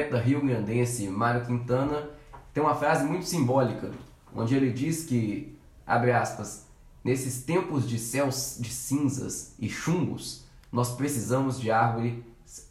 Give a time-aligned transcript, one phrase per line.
[0.00, 2.08] poeta rio-grandense Mário Quintana
[2.54, 3.90] tem uma frase muito simbólica,
[4.34, 6.66] onde ele diz que, abre aspas,
[7.04, 12.14] nesses tempos de céus de cinzas e chumbos, nós precisamos de árvores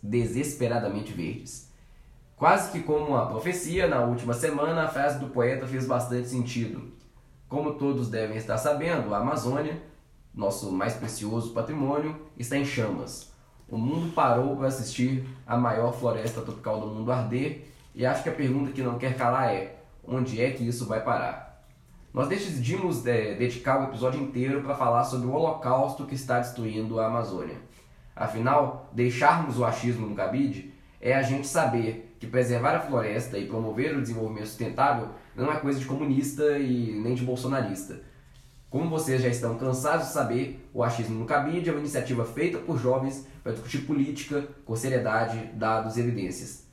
[0.02, 1.70] desesperadamente verdes.
[2.36, 6.92] Quase que como uma profecia, na última semana a frase do poeta fez bastante sentido.
[7.48, 9.80] Como todos devem estar sabendo, a Amazônia,
[10.34, 13.29] nosso mais precioso patrimônio, está em chamas.
[13.72, 18.30] O mundo parou para assistir a maior floresta tropical do mundo arder e acho que
[18.30, 21.64] a pergunta que não quer calar é: onde é que isso vai parar?
[22.12, 27.00] Nós decidimos é, dedicar o episódio inteiro para falar sobre o holocausto que está destruindo
[27.00, 27.58] a Amazônia.
[28.16, 33.46] Afinal, deixarmos o achismo no cabide é a gente saber que preservar a floresta e
[33.46, 38.02] promover o desenvolvimento sustentável não é coisa de comunista e nem de bolsonarista.
[38.70, 42.60] Como vocês já estão cansados de saber, o Achismo no Cabide é uma iniciativa feita
[42.60, 46.68] por jovens para discutir política com seriedade, dados e evidências.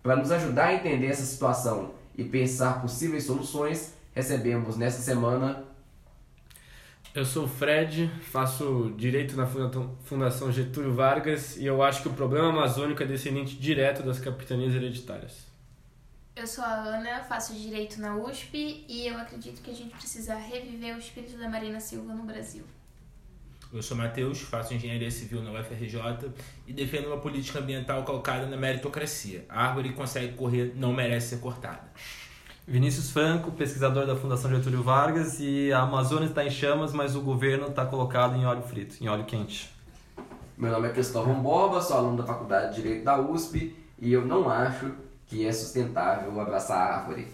[0.00, 5.64] Para nos ajudar a entender essa situação e pensar possíveis soluções, recebemos nesta semana.
[7.12, 9.46] Eu sou o Fred, faço direito na
[10.04, 14.72] Fundação Getúlio Vargas e eu acho que o problema amazônico é descendente direto das capitanias
[14.72, 15.53] hereditárias.
[16.36, 20.34] Eu sou a Ana, faço direito na USP e eu acredito que a gente precisa
[20.34, 22.64] reviver o espírito da Marina Silva no Brasil.
[23.72, 26.32] Eu sou Matheus, faço engenharia civil na UFRJ
[26.66, 29.44] e defendo uma política ambiental calcada na meritocracia.
[29.48, 31.84] A árvore que consegue correr não merece ser cortada.
[32.66, 37.20] Vinícius Franco, pesquisador da Fundação Getúlio Vargas, e a Amazônia está em chamas, mas o
[37.20, 39.72] governo está colocado em óleo frito, em óleo quente.
[40.58, 44.26] Meu nome é Cristóvão Borba, sou aluno da Faculdade de Direito da USP e eu
[44.26, 47.28] não acho que é sustentável abraçar a árvore.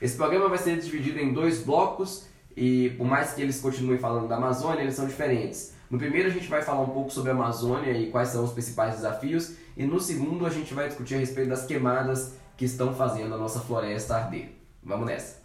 [0.00, 4.28] Esse programa vai ser dividido em dois blocos e por mais que eles continuem falando
[4.28, 5.74] da Amazônia, eles são diferentes.
[5.90, 8.52] No primeiro a gente vai falar um pouco sobre a Amazônia e quais são os
[8.52, 12.94] principais desafios e no segundo a gente vai discutir a respeito das queimadas que estão
[12.94, 14.50] fazendo a nossa floresta arder.
[14.82, 15.42] Vamos nessa!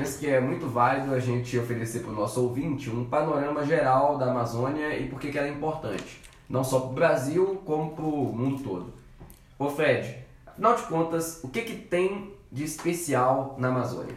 [0.00, 4.16] Penso que é muito válido a gente oferecer para o nosso ouvinte um panorama geral
[4.16, 8.04] da Amazônia e por que ela é importante, não só para o Brasil, como para
[8.06, 8.94] o mundo todo.
[9.58, 10.16] Ô Fred,
[10.46, 14.14] afinal de contas, o que, que tem de especial na Amazônia?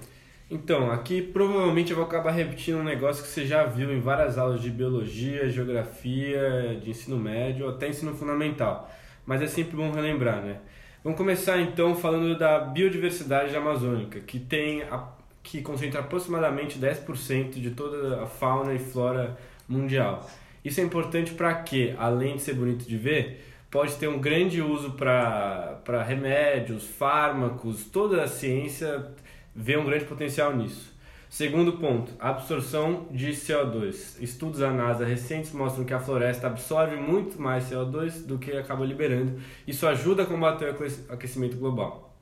[0.49, 4.37] Então, aqui provavelmente eu vou acabar repetindo um negócio que você já viu em várias
[4.37, 8.89] aulas de biologia, geografia, de ensino médio, até ensino fundamental.
[9.25, 10.59] Mas é sempre bom relembrar, né?
[11.03, 14.97] Vamos começar então falando da biodiversidade amazônica, que tem a
[15.43, 19.37] que concentra aproximadamente 10% de toda a fauna e flora
[19.67, 20.27] mundial.
[20.63, 24.61] Isso é importante para que, além de ser bonito de ver, pode ter um grande
[24.61, 29.11] uso para remédios, fármacos, toda a ciência
[29.53, 30.93] vê um grande potencial nisso.
[31.29, 34.21] Segundo ponto, absorção de CO2.
[34.21, 38.85] Estudos da NASA recentes mostram que a floresta absorve muito mais CO2 do que acaba
[38.85, 39.41] liberando.
[39.67, 42.15] Isso ajuda a combater o aquecimento global.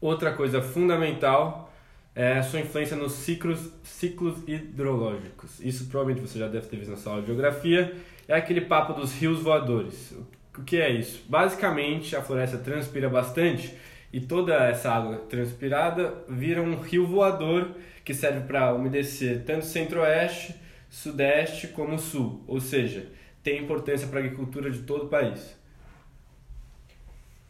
[0.00, 1.69] Outra coisa fundamental
[2.14, 5.60] é sua influência nos ciclos, ciclos hidrológicos.
[5.60, 7.94] Isso provavelmente você já deve ter visto na sua aula de geografia.
[8.26, 10.14] É aquele papo dos rios voadores.
[10.56, 11.24] O que é isso?
[11.28, 13.74] Basicamente, a floresta transpira bastante
[14.12, 17.70] e toda essa água transpirada vira um rio voador
[18.04, 20.54] que serve para umedecer tanto centro-oeste,
[20.88, 22.42] sudeste como sul.
[22.46, 23.06] Ou seja,
[23.42, 25.56] tem importância para a agricultura de todo o país.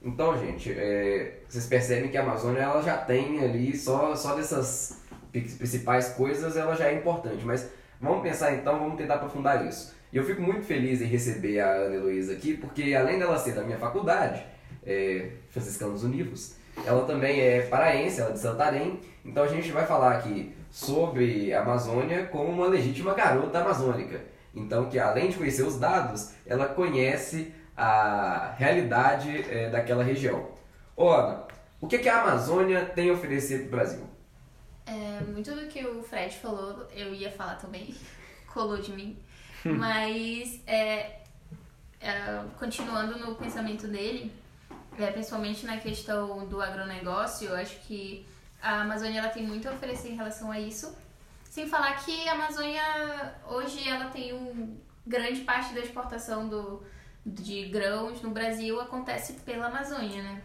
[0.03, 5.01] Então, gente, é, vocês percebem que a Amazônia ela já tem ali, só, só dessas
[5.31, 7.45] principais coisas, ela já é importante.
[7.45, 7.69] Mas
[8.01, 9.95] vamos pensar então, vamos tentar aprofundar isso.
[10.13, 13.53] E eu fico muito feliz em receber a Ana Heloísa aqui, porque além dela ser
[13.53, 14.45] da minha faculdade,
[14.85, 16.57] é, Franciscanos Univos,
[16.87, 19.01] ela também é paraense, ela é de Santarém.
[19.25, 24.21] Então a gente vai falar aqui sobre a Amazônia como uma legítima garota amazônica.
[24.55, 30.51] Então, que além de conhecer os dados, ela conhece a realidade é, daquela região.
[30.97, 31.47] Ora,
[31.81, 34.11] o que, que a Amazônia tem a oferecer para o Brasil?
[34.87, 37.95] É, muito do que o Fred falou, eu ia falar também,
[38.53, 39.17] colou de mim.
[39.65, 41.21] Mas, é,
[42.01, 44.33] é, continuando no pensamento dele,
[44.99, 48.27] é, principalmente na questão do agronegócio, eu acho que
[48.61, 50.97] a Amazônia ela tem muito a oferecer em relação a isso.
[51.45, 54.77] Sem falar que a Amazônia, hoje, ela tem um
[55.07, 56.83] grande parte da exportação do,
[57.31, 60.43] de grãos no Brasil acontece pela Amazônia, né?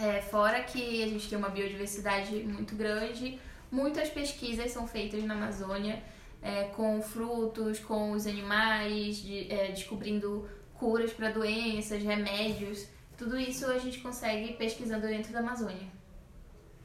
[0.00, 3.38] É, fora que a gente tem uma biodiversidade muito grande,
[3.70, 6.02] muitas pesquisas são feitas na Amazônia
[6.40, 12.86] é, com frutos, com os animais, de, é, descobrindo curas para doenças, remédios.
[13.16, 15.88] Tudo isso a gente consegue pesquisando dentro da Amazônia.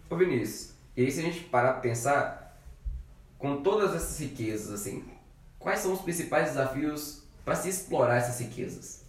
[0.09, 2.59] Ô Vinícius, e aí se a gente parar para pensar,
[3.37, 5.03] com todas essas riquezas, assim,
[5.59, 9.02] quais são os principais desafios para se explorar essas riquezas?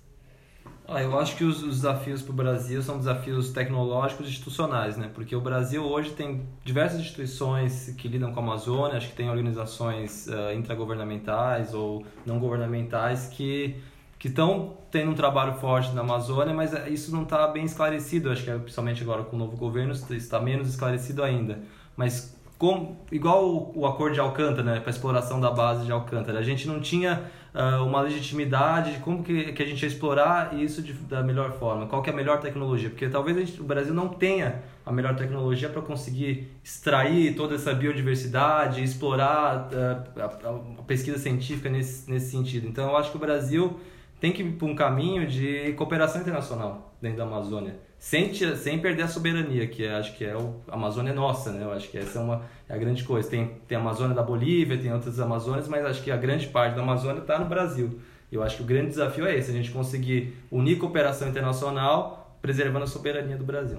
[0.87, 4.99] Ah, eu acho que os, os desafios para o Brasil são desafios tecnológicos e institucionais,
[4.99, 5.11] né?
[5.15, 9.31] Porque o Brasil hoje tem diversas instituições que lidam com a Amazônia, acho que tem
[9.31, 13.77] organizações uh, intragovernamentais ou não governamentais que
[14.25, 18.31] que estão tendo um trabalho forte na Amazônia, mas isso não está bem esclarecido.
[18.31, 21.59] Acho que é, principalmente agora com o novo governo está menos esclarecido ainda.
[21.95, 26.39] Mas com, igual o, o acordo de Alcântara, né, para exploração da base de Alcântara,
[26.39, 30.55] a gente não tinha uh, uma legitimidade de como que, que a gente ia explorar
[30.59, 33.65] isso de, da melhor forma, qual que é a melhor tecnologia, porque talvez gente, o
[33.65, 40.81] Brasil não tenha a melhor tecnologia para conseguir extrair toda essa biodiversidade, explorar uh, a,
[40.81, 42.67] a, pesquisa científica nesse, nesse sentido.
[42.67, 43.79] Então, eu acho que o Brasil
[44.21, 49.05] tem que ir para um caminho de cooperação internacional dentro da Amazônia sem, sem perder
[49.05, 51.65] a soberania, que é, acho que é o, a Amazônia é nossa, né?
[51.65, 53.31] Eu acho que essa é, uma, é a grande coisa.
[53.31, 56.77] Tem, tem a Amazônia da Bolívia, tem outras Amazônias, mas acho que a grande parte
[56.77, 57.99] da Amazônia está no Brasil.
[58.31, 62.85] Eu acho que o grande desafio é esse, a gente conseguir unir cooperação internacional preservando
[62.85, 63.79] a soberania do Brasil.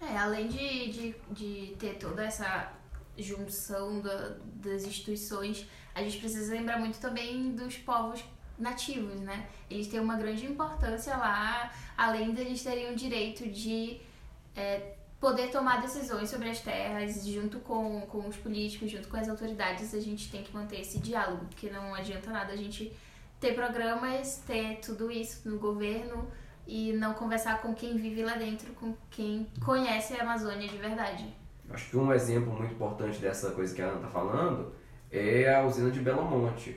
[0.00, 2.72] É, além de, de, de ter toda essa
[3.18, 8.24] junção da, das instituições, a gente precisa lembrar muito também dos povos
[8.58, 9.46] nativos, né?
[9.70, 14.00] Eles têm uma grande importância lá, além de eles terem o direito de
[14.56, 19.28] é, poder tomar decisões sobre as terras junto com, com os políticos, junto com as
[19.28, 22.92] autoridades, a gente tem que manter esse diálogo, porque não adianta nada a gente
[23.40, 26.28] ter programas, ter tudo isso no governo
[26.66, 31.34] e não conversar com quem vive lá dentro, com quem conhece a Amazônia de verdade.
[31.70, 34.72] Acho que um exemplo muito importante dessa coisa que a Ana está falando
[35.10, 36.76] é a usina de Belo Monte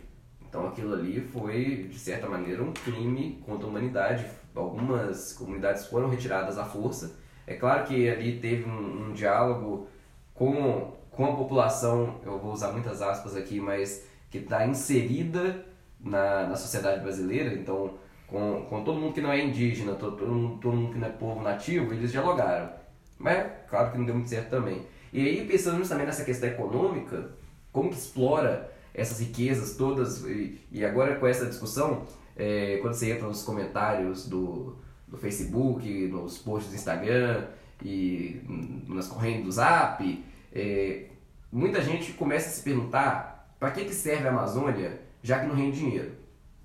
[0.51, 4.25] então aquilo ali foi, de certa maneira, um crime contra a humanidade.
[4.53, 7.15] Algumas comunidades foram retiradas à força.
[7.47, 9.87] É claro que ali teve um, um diálogo
[10.33, 15.65] com, com a população, eu vou usar muitas aspas aqui, mas que está inserida
[15.97, 17.53] na, na sociedade brasileira.
[17.53, 17.93] Então,
[18.27, 21.07] com, com todo mundo que não é indígena, todo, todo, mundo, todo mundo que não
[21.07, 22.69] é povo nativo, eles dialogaram.
[23.17, 24.85] Mas, claro que não deu muito certo também.
[25.13, 27.29] E aí, pensando justamente nessa questão econômica,
[27.71, 30.23] como que explora essas riquezas todas.
[30.25, 32.05] E, e agora com essa discussão,
[32.35, 34.75] é, quando você entra nos comentários do,
[35.07, 37.47] do Facebook, nos posts do Instagram
[37.83, 38.41] e
[38.87, 41.05] nas correntes do Zap, é,
[41.51, 45.55] muita gente começa a se perguntar para que, que serve a Amazônia, já que não
[45.55, 46.11] rende dinheiro.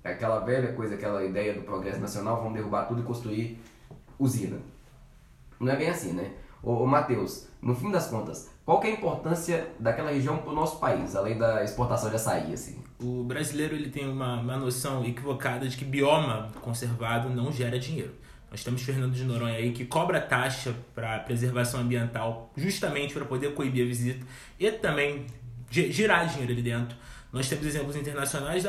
[0.03, 3.59] É aquela velha coisa, aquela ideia do progresso nacional, vamos derrubar tudo e construir
[4.17, 4.57] usina.
[5.59, 6.31] Não é bem assim, né?
[6.63, 10.51] Ô, ô Matheus, no fim das contas, qual que é a importância daquela região para
[10.51, 12.51] o nosso país, além da exportação de açaí?
[12.51, 12.75] Assim?
[12.99, 18.11] O brasileiro ele tem uma, uma noção equivocada de que bioma conservado não gera dinheiro.
[18.51, 23.53] Nós temos Fernando de Noronha aí que cobra taxa para preservação ambiental justamente para poder
[23.53, 24.25] coibir a visita
[24.59, 25.25] e também
[25.71, 26.97] girar dinheiro ali dentro.
[27.31, 28.65] Nós temos exemplos internacionais,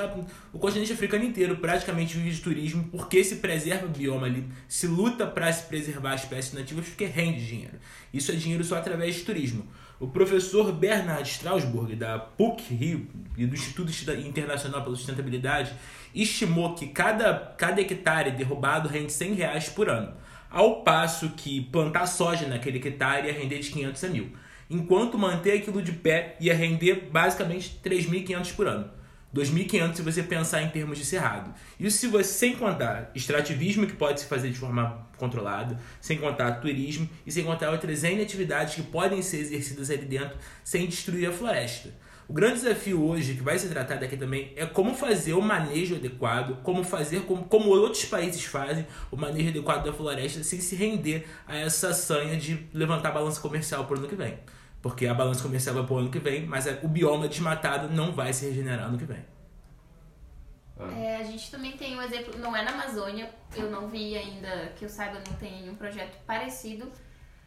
[0.53, 4.87] o continente africano inteiro praticamente vive de turismo porque se preserva o bioma ali, se
[4.87, 7.79] luta para se preservar as espécies nativas porque rende dinheiro.
[8.15, 9.67] Isso é dinheiro só através de turismo.
[10.01, 13.91] O professor Bernard Strasbourg, da PUC Rio e do Instituto
[14.25, 15.73] Internacional pela Sustentabilidade,
[16.15, 20.15] estimou que cada, cada hectare derrubado rende 100 reais por ano,
[20.49, 24.31] ao passo que plantar soja naquele hectare ia render de 500 a mil,
[24.71, 28.98] enquanto manter aquilo de pé ia render basicamente 3.500 por ano.
[29.35, 31.53] 2.500 se você pensar em termos de cerrado.
[31.79, 36.53] Isso se você sem contar extrativismo que pode se fazer de forma controlada, sem contar
[36.61, 41.29] turismo e sem contar outras N atividades que podem ser exercidas ali dentro sem destruir
[41.29, 41.91] a floresta.
[42.29, 45.97] O grande desafio hoje, que vai ser tratado aqui também, é como fazer o manejo
[45.97, 50.77] adequado, como fazer como, como outros países fazem o manejo adequado da floresta sem se
[50.77, 54.39] render a essa sanha de levantar balança comercial para o ano que vem.
[54.81, 58.13] Porque a balança comercial vai para o ano que vem, mas o bioma desmatado não
[58.13, 59.25] vai se regenerar ano que vem.
[60.79, 60.93] Ah.
[60.97, 64.73] É, a gente também tem um exemplo, não é na Amazônia, eu não vi ainda,
[64.77, 66.91] que eu saiba, não tem nenhum projeto parecido,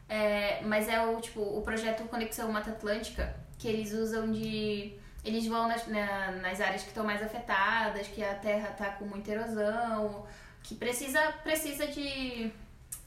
[0.10, 4.94] é, mas é o, tipo, o projeto Conexão Mata Atlântica, que eles usam de...
[5.24, 9.06] Eles vão nas, na, nas áreas que estão mais afetadas, que a terra está com
[9.06, 10.26] muita erosão,
[10.64, 12.52] que precisa, precisa de...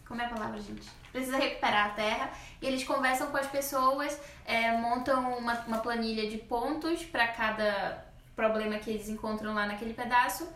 [0.07, 0.89] Como é a palavra, gente?
[1.15, 2.31] Precisa recuperar a terra.
[2.61, 8.05] E eles conversam com as pessoas, é, montam uma, uma planilha de pontos para cada
[8.35, 10.53] problema que eles encontram lá naquele pedaço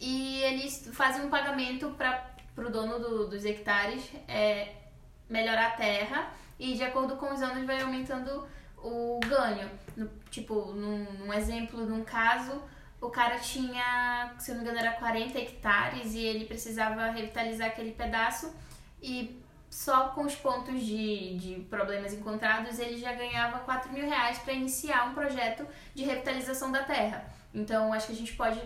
[0.00, 2.24] e eles fazem um pagamento para
[2.56, 4.72] o dono do, dos hectares é,
[5.28, 8.48] melhorar a terra e de acordo com os anos vai aumentando
[8.78, 9.68] o ganho.
[9.94, 12.62] No, tipo, num, num exemplo, num caso,
[12.98, 17.92] o cara tinha, se não me engano, era 40 hectares e ele precisava revitalizar aquele
[17.92, 18.54] pedaço
[19.02, 19.38] e
[19.70, 24.52] só com os pontos de, de problemas encontrados ele já ganhava 4 mil reais para
[24.52, 27.30] iniciar um projeto de revitalização da terra.
[27.54, 28.60] Então, acho que a gente pode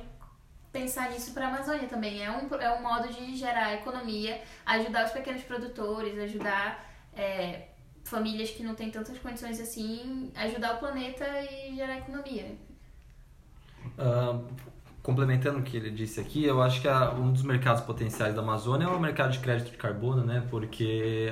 [0.73, 2.25] pensar nisso para a Amazônia também.
[2.25, 7.69] É um, é um modo de gerar economia, ajudar os pequenos produtores, ajudar é,
[8.05, 12.57] famílias que não têm tantas condições assim, ajudar o planeta e gerar economia.
[13.99, 14.47] Uh,
[15.03, 18.85] complementando o que ele disse aqui, eu acho que um dos mercados potenciais da Amazônia
[18.85, 20.45] é o mercado de crédito de carbono, né?
[20.49, 21.29] Porque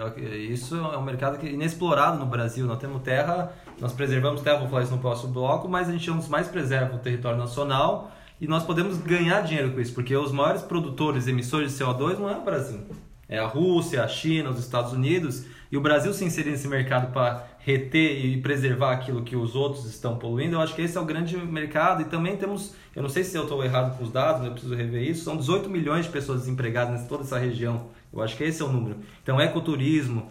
[0.50, 2.67] isso é um mercado que é inexplorado no Brasil.
[2.67, 6.09] Nós temos terra, nós preservamos terra, vou falar isso no próximo bloco, mas a gente
[6.09, 8.11] é um dos mais preserva o território nacional
[8.41, 12.29] e nós podemos ganhar dinheiro com isso, porque os maiores produtores emissores de CO2 não
[12.29, 12.81] é o Brasil.
[13.29, 15.45] É a Rússia, a China, os Estados Unidos.
[15.71, 19.85] E o Brasil se inserir nesse mercado para reter e preservar aquilo que os outros
[19.87, 22.03] estão poluindo, eu acho que esse é o grande mercado.
[22.03, 24.75] E também temos, eu não sei se eu estou errado com os dados, eu preciso
[24.75, 27.89] rever isso, são 18 milhões de pessoas desempregadas em toda essa região.
[28.12, 28.97] Eu acho que esse é o número.
[29.23, 30.31] Então, ecoturismo,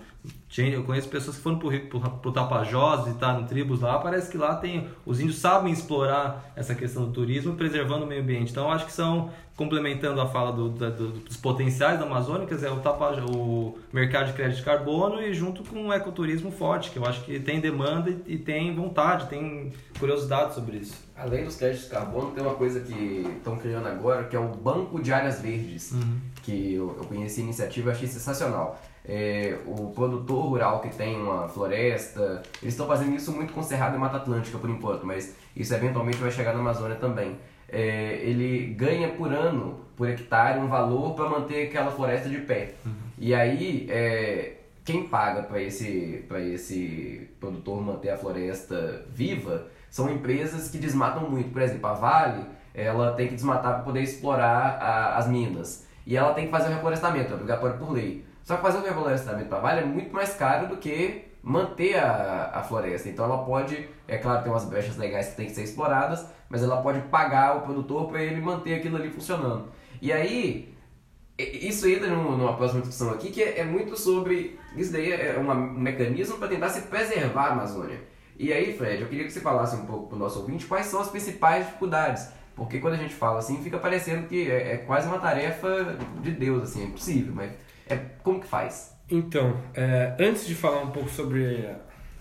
[0.57, 4.37] eu conheço pessoas que foram para o Tapajós e tá no tribos lá, parece que
[4.37, 4.89] lá tem.
[5.05, 8.51] Os índios sabem explorar essa questão do turismo preservando o meio ambiente.
[8.51, 12.79] Então acho que são, complementando a fala do, do, dos potenciais da Amazônia, dizer, o,
[12.79, 17.05] Tapajós, o mercado de crédito de carbono e junto com um ecoturismo forte, que eu
[17.05, 21.07] acho que tem demanda e, e tem vontade, tem curiosidade sobre isso.
[21.15, 24.47] Além dos créditos de carbono, tem uma coisa que estão criando agora, que é o
[24.47, 26.17] Banco de Áreas Verdes, uhum.
[26.43, 31.15] que eu, eu conheci a iniciativa e achei sensacional é, o produtor rural que tem
[31.19, 35.35] uma floresta, eles estão fazendo isso muito com Cerrado e Mata Atlântica por enquanto, mas
[35.55, 37.37] isso eventualmente vai chegar na Amazônia também.
[37.67, 42.73] É, ele ganha por ano, por hectare, um valor para manter aquela floresta de pé.
[42.85, 42.93] Uhum.
[43.17, 44.53] E aí, é,
[44.83, 51.51] quem paga para esse, esse produtor manter a floresta viva são empresas que desmatam muito.
[51.51, 55.85] Por exemplo, a Vale ela tem que desmatar para poder explorar a, as minas.
[56.05, 58.25] E ela tem que fazer o reflorestamento, é obrigatório por lei.
[58.49, 62.49] Só que fazer o reflorestamento para vale é muito mais caro do que manter a,
[62.55, 63.07] a floresta.
[63.07, 66.63] Então ela pode, é claro, tem umas brechas legais que tem que ser exploradas, mas
[66.63, 69.67] ela pode pagar o produtor para ele manter aquilo ali funcionando.
[70.01, 70.73] E aí,
[71.37, 74.57] isso entra numa próxima discussão aqui, que é, é muito sobre.
[74.75, 78.01] Isso daí é um mecanismo para tentar se preservar a Amazônia.
[78.35, 80.87] E aí, Fred, eu queria que você falasse um pouco para o nosso ouvinte quais
[80.87, 82.29] são as principais dificuldades.
[82.55, 86.31] Porque quando a gente fala assim, fica parecendo que é, é quase uma tarefa de
[86.31, 88.95] Deus, assim, é impossível, mas é, como que faz?
[89.09, 91.75] Então, é, antes de falar um pouco sobre é,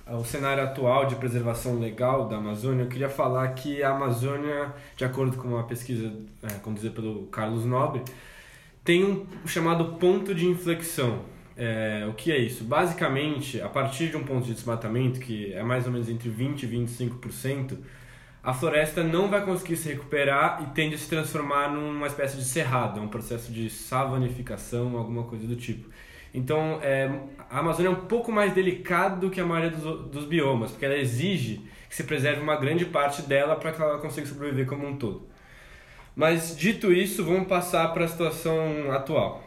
[0.08, 5.04] o cenário atual de preservação legal da Amazônia, eu queria falar que a Amazônia, de
[5.04, 8.02] acordo com uma pesquisa é, conduzida pelo Carlos Nobre,
[8.82, 11.20] tem um chamado ponto de inflexão.
[11.54, 12.64] É, o que é isso?
[12.64, 16.62] Basicamente, a partir de um ponto de desmatamento, que é mais ou menos entre 20%
[16.62, 17.76] e 25%,
[18.42, 22.44] a floresta não vai conseguir se recuperar e tende a se transformar numa espécie de
[22.44, 25.88] cerrado, é um processo de savanificação, alguma coisa do tipo.
[26.32, 27.10] Então, é,
[27.50, 30.84] a Amazônia é um pouco mais delicada do que a maioria dos, dos biomas, porque
[30.84, 34.86] ela exige que se preserve uma grande parte dela para que ela consiga sobreviver como
[34.86, 35.26] um todo.
[36.14, 39.42] Mas, dito isso, vamos passar para a situação atual.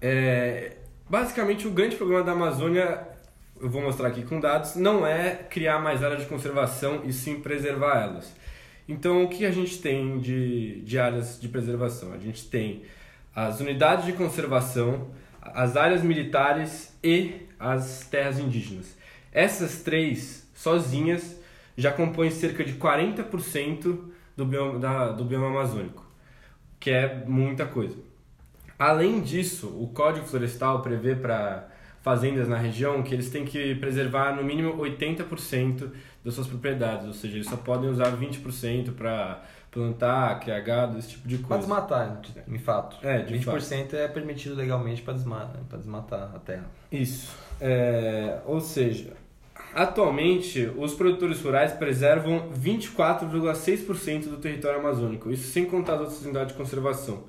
[0.00, 0.76] É,
[1.08, 3.15] basicamente, o grande problema da Amazônia
[3.60, 7.40] eu vou mostrar aqui com dados, não é criar mais áreas de conservação e sim
[7.40, 8.34] preservar elas.
[8.88, 12.12] Então, o que a gente tem de, de áreas de preservação?
[12.12, 12.82] A gente tem
[13.34, 15.08] as unidades de conservação,
[15.42, 18.96] as áreas militares e as terras indígenas.
[19.32, 21.36] Essas três, sozinhas,
[21.76, 23.98] já compõem cerca de 40%
[24.36, 26.06] do bioma, da, do bioma amazônico,
[26.78, 27.96] que é muita coisa.
[28.78, 31.68] Além disso, o Código Florestal prevê para
[32.06, 35.90] fazendas na região que eles têm que preservar no mínimo 80%
[36.24, 41.08] das suas propriedades, ou seja, eles só podem usar 20% para plantar, criar gado, esse
[41.08, 41.48] tipo de coisa.
[41.48, 43.04] Para desmatar, em fato.
[43.04, 43.96] É, de 20% fato.
[43.96, 46.70] é permitido legalmente para desmatar, desmatar a terra.
[46.92, 47.36] Isso.
[47.60, 49.14] É, ou seja,
[49.74, 56.52] atualmente os produtores rurais preservam 24,6% do território amazônico, isso sem contar as outras unidades
[56.52, 57.24] de conservação.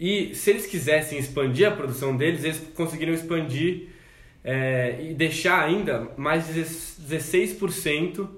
[0.00, 3.97] E se eles quisessem expandir a produção deles, eles conseguiriam expandir
[4.44, 8.28] é, e deixar ainda mais 16%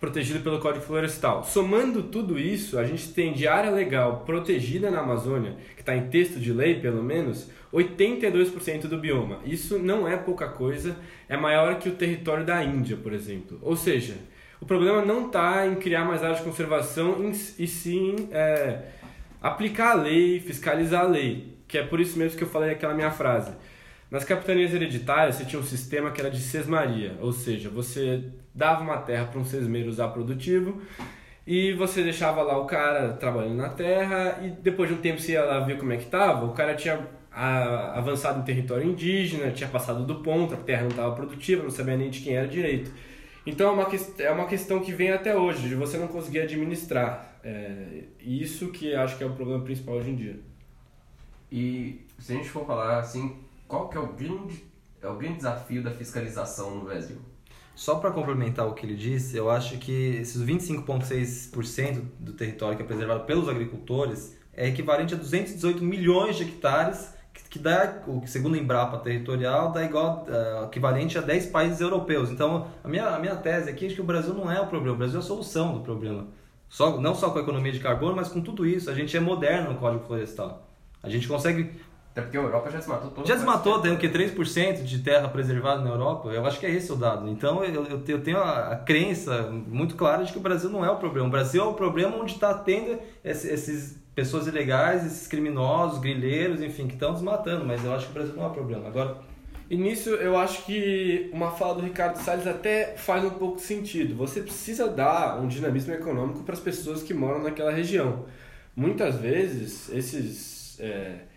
[0.00, 1.44] protegido pelo Código Florestal.
[1.44, 6.08] Somando tudo isso, a gente tem de área legal protegida na Amazônia, que está em
[6.08, 9.40] texto de lei pelo menos, 82% do bioma.
[9.44, 10.96] Isso não é pouca coisa,
[11.28, 13.58] é maior que o território da Índia, por exemplo.
[13.60, 14.14] Ou seja,
[14.58, 18.78] o problema não está em criar mais áreas de conservação e sim é,
[19.42, 22.94] aplicar a lei, fiscalizar a lei, que é por isso mesmo que eu falei aquela
[22.94, 23.52] minha frase
[24.10, 28.24] nas capitanias hereditárias, você tinha um sistema que era de sesmaria, ou seja, você
[28.54, 30.82] dava uma terra para um sesmeiro usar produtivo
[31.46, 35.32] e você deixava lá o cara trabalhando na terra e depois de um tempo você
[35.32, 39.68] ia lá ver como é que estava, o cara tinha avançado em território indígena, tinha
[39.68, 42.90] passado do ponto, a terra não estava produtiva, não sabia nem de quem era direito.
[43.46, 43.88] Então é uma,
[44.18, 47.38] é uma questão que vem até hoje, de você não conseguir administrar.
[47.42, 50.40] É, isso que acho que é o problema principal hoje em dia.
[51.50, 53.36] E se a gente for falar assim,
[53.70, 54.64] qual que é o grande,
[55.00, 57.18] é o grande desafio da fiscalização no Brasil?
[57.72, 62.82] Só para complementar o que ele disse, eu acho que esses 25,6% do território que
[62.82, 68.56] é preservado pelos agricultores é equivalente a 218 milhões de hectares, que, que dá, segundo
[68.56, 72.28] a Embrapa Territorial, dá igual, eh, equivalente a 10 países europeus.
[72.28, 74.96] Então, a minha, a minha tese aqui é que o Brasil não é o problema,
[74.96, 76.26] o Brasil é a solução do problema.
[76.68, 78.90] Só, não só com a economia de carbono, mas com tudo isso.
[78.90, 80.68] A gente é moderno no Código Florestal.
[81.02, 81.80] A gente consegue
[82.12, 84.08] Até porque a Europa já desmatou todo já desmatou, tem o que?
[84.08, 86.28] 3% de terra preservada na Europa?
[86.30, 87.28] Eu acho que é esse o dado.
[87.28, 90.84] Então eu, eu, eu tenho a, a crença muito clara de que o Brasil não
[90.84, 91.28] é o problema.
[91.28, 96.60] O Brasil é o problema onde está tendo esse- esses pessoas ilegais, esses criminosos, grileiros,
[96.60, 97.64] enfim, que estão desmatando.
[97.64, 98.88] Mas eu acho que o Brasil não é o problema.
[98.88, 99.16] Agora,
[99.70, 103.62] E nisso eu acho que uma fala do Ricardo Salles até faz um pouco de
[103.62, 104.16] sentido.
[104.16, 108.24] Você precisa dar um dinamismo econômico para as pessoas que moram naquela região.
[108.74, 110.76] Muitas vezes, esses.
[110.80, 111.29] é,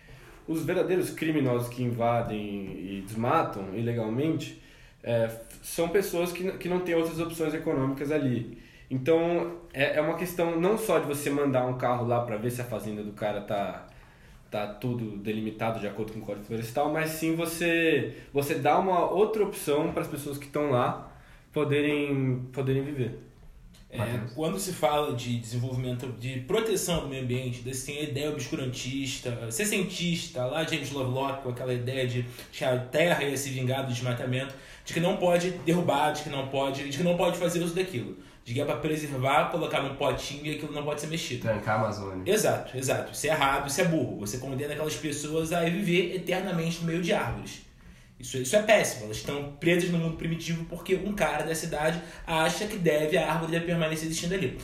[0.46, 4.62] os verdadeiros criminosos que invadem e desmatam ilegalmente
[5.02, 5.30] é,
[5.62, 8.58] são pessoas que, que não têm outras opções econômicas ali.
[8.90, 12.50] Então é, é uma questão não só de você mandar um carro lá para ver
[12.50, 13.86] se a fazenda do cara tá
[14.50, 19.10] tá tudo delimitado de acordo com o Código Florestal, mas sim você você dá uma
[19.10, 21.10] outra opção para as pessoas que estão lá
[21.52, 23.18] poderem poderem viver.
[23.94, 28.30] É, quando se fala de desenvolvimento, de proteção do meio ambiente, desse tem a ideia
[28.30, 33.86] obscurantista, sessentista, lá James Lovelock com aquela ideia de que a terra ia se vingar
[33.86, 34.52] do desmatamento,
[34.84, 37.74] de que não pode derrubar, de que não pode, de que não pode fazer uso
[37.74, 41.42] daquilo, de que é para preservar, colocar num potinho e aquilo não pode ser mexido.
[41.42, 42.32] Trancar a Amazônia.
[42.32, 43.12] Exato, exato.
[43.12, 44.18] Isso é errado, isso é burro.
[44.18, 47.62] Você condena aquelas pessoas a viver eternamente no meio de árvores.
[48.18, 49.06] Isso, isso é péssimo.
[49.06, 53.32] Elas estão presas no mundo primitivo porque um cara da cidade acha que deve, a
[53.32, 54.58] árvore deve permanecer existindo ali.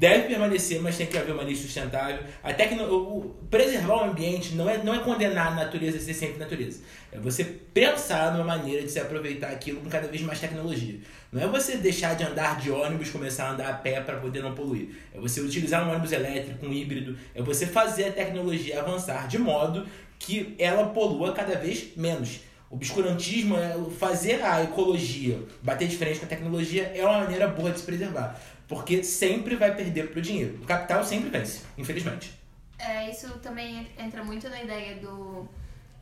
[0.00, 2.24] Deve permanecer, mas tem que haver uma lei sustentável.
[2.42, 6.14] Até que o, preservar o ambiente não é, não é condenar a natureza a ser
[6.14, 6.80] sempre natureza.
[7.12, 10.98] É você pensar numa maneira de se aproveitar aquilo com cada vez mais tecnologia.
[11.30, 14.42] Não é você deixar de andar de ônibus começar a andar a pé para poder
[14.42, 14.88] não poluir.
[15.14, 17.18] É você utilizar um ônibus elétrico, um híbrido.
[17.34, 19.86] É você fazer a tecnologia avançar de modo
[20.18, 22.40] que ela polua cada vez menos.
[22.70, 27.72] Obscurantismo é fazer a ecologia bater de frente com a tecnologia é uma maneira boa
[27.72, 28.40] de se preservar.
[28.68, 30.60] Porque sempre vai perder pro dinheiro.
[30.62, 32.32] O capital sempre vence, infelizmente.
[32.78, 35.48] É, isso também entra muito na ideia do,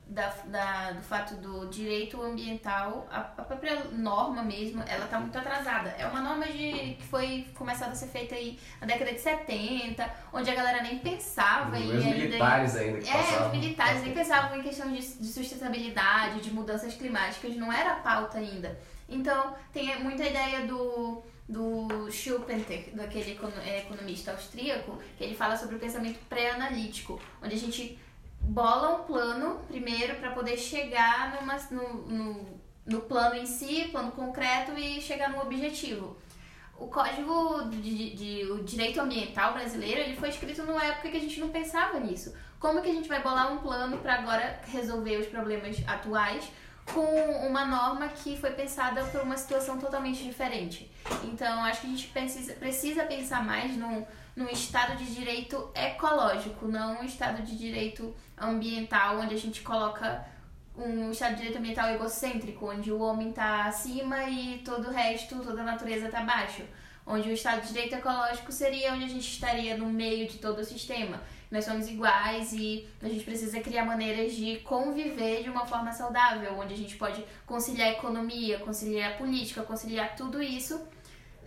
[0.09, 5.37] da, da- do fato do direito ambiental, a, a própria norma mesmo, ela tá muito
[5.37, 5.91] atrasada.
[5.99, 10.11] É uma norma de, que foi começada a ser feita aí na década de 70,
[10.33, 12.17] onde a galera nem pensava em Os ainda...
[12.17, 13.47] militares ainda que É, passavam.
[13.47, 18.39] os militares nem pensavam em questão de, de sustentabilidade, de mudanças climáticas, não era pauta
[18.39, 18.79] ainda.
[19.09, 25.77] Então, tem muita ideia do, do Schumpeter, daquele é, economista austríaco, que ele fala sobre
[25.77, 27.99] o pensamento pré-analítico, onde a gente
[28.41, 34.13] bola um plano primeiro para poder chegar numa, no, no, no plano em si, plano
[34.13, 36.17] concreto e chegar no objetivo.
[36.79, 41.17] O código de, de- de- o direito ambiental brasileiro ele foi escrito numa época que
[41.17, 42.33] a gente não pensava nisso.
[42.61, 46.49] Como que a gente vai bolar um plano para agora resolver os problemas atuais
[46.95, 47.05] com
[47.47, 50.91] uma norma que foi pensada por uma situação totalmente diferente?
[51.25, 54.07] Então, acho que a gente precisa, precisa pensar mais num,
[54.39, 60.25] num estado de direito ecológico, não um estado de direito ambiental onde a gente coloca
[60.77, 65.43] um estado de direito ambiental egocêntrico, onde o homem está acima e todo o resto,
[65.43, 66.63] toda a natureza está abaixo.
[67.05, 70.61] Onde o estado de direito ecológico seria onde a gente estaria no meio de todo
[70.61, 71.21] o sistema.
[71.51, 76.57] Nós somos iguais e a gente precisa criar maneiras de conviver de uma forma saudável,
[76.57, 80.81] onde a gente pode conciliar a economia, conciliar a política, conciliar tudo isso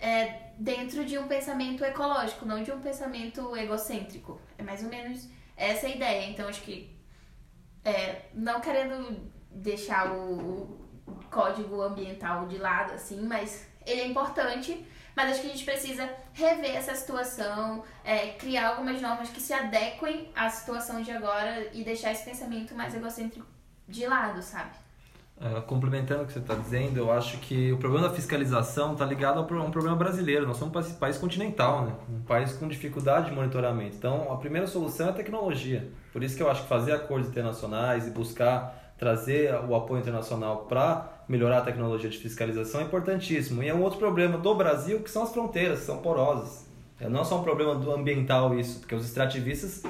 [0.02, 4.40] é, dentro de um pensamento ecológico, não de um pensamento egocêntrico.
[4.60, 6.30] É mais ou menos essa a ideia.
[6.30, 6.96] Então, acho que
[7.84, 14.86] é, não querendo deixar o, o código ambiental de lado, assim, mas ele é importante.
[15.16, 19.54] Mas acho que a gente precisa rever essa situação, é, criar algumas normas que se
[19.54, 23.46] adequem à situação de agora e deixar esse pensamento mais egocêntrico
[23.88, 24.78] de lado, sabe?
[25.44, 29.04] Ah, complementando o que você está dizendo, eu acho que o problema da fiscalização está
[29.04, 30.46] ligado a um problema brasileiro.
[30.46, 31.94] Nós somos um país- continental, né?
[32.08, 33.96] um país com dificuldade de monitoramento.
[33.96, 35.90] Então, a primeira solução é a tecnologia.
[36.14, 40.66] Por isso que eu acho que fazer acordos internacionais e buscar trazer o apoio internacional
[40.70, 43.64] para melhorar a tecnologia de fiscalização é importantíssimo.
[43.64, 46.70] E é um outro problema do Brasil que são as fronteiras, que são porosas.
[47.00, 49.82] É não só um problema do ambiental isso, porque os extrativistas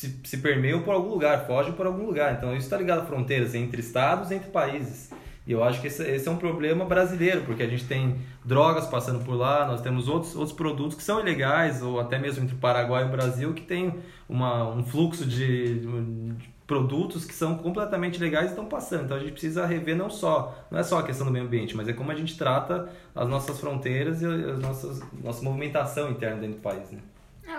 [0.00, 2.32] se, se permeiam por algum lugar, fogem por algum lugar.
[2.32, 5.10] Então isso está ligado a fronteiras entre estados, entre países.
[5.46, 8.86] E eu acho que esse, esse, é um problema brasileiro, porque a gente tem drogas
[8.86, 12.54] passando por lá, nós temos outros, outros produtos que são ilegais, ou até mesmo entre
[12.54, 13.94] o Paraguai e o Brasil, que tem
[14.26, 19.04] uma, um fluxo de, de produtos que são completamente legais e estão passando.
[19.04, 21.76] Então a gente precisa rever não só, não é só a questão do meio ambiente,
[21.76, 26.40] mas é como a gente trata as nossas fronteiras e as nossas nossa movimentação interna
[26.40, 26.90] dentro do país.
[26.90, 27.00] Né?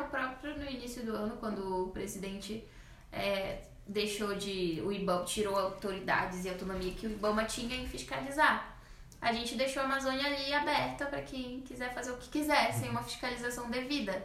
[0.02, 2.68] O próprio no início do ano, quando o presidente
[3.12, 4.82] é, deixou de.
[4.86, 8.76] O IBAMA tirou autoridades e autonomia que o IBAMA tinha em fiscalizar.
[9.22, 12.90] A gente deixou a Amazônia ali aberta para quem quiser fazer o que quiser, sem
[12.90, 14.24] uma fiscalização devida.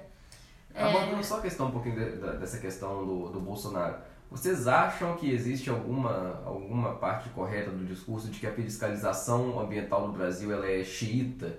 [0.74, 1.22] Abordando é...
[1.22, 3.98] só a questão um pouquinho de, de, dessa questão do, do Bolsonaro.
[4.30, 10.06] Vocês acham que existe alguma, alguma parte correta do discurso de que a fiscalização ambiental
[10.06, 11.58] no Brasil ela é xiita?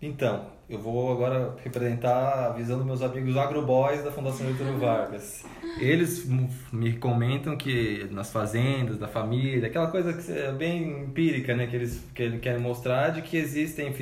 [0.00, 5.42] Então, eu vou agora representar a visão dos meus amigos agroboys da Fundação Getúlio Vargas.
[5.80, 6.26] Eles
[6.70, 11.74] me comentam que nas fazendas, da família, aquela coisa que é bem empírica, né, que
[11.74, 13.92] eles, que eles querem mostrar de que existem,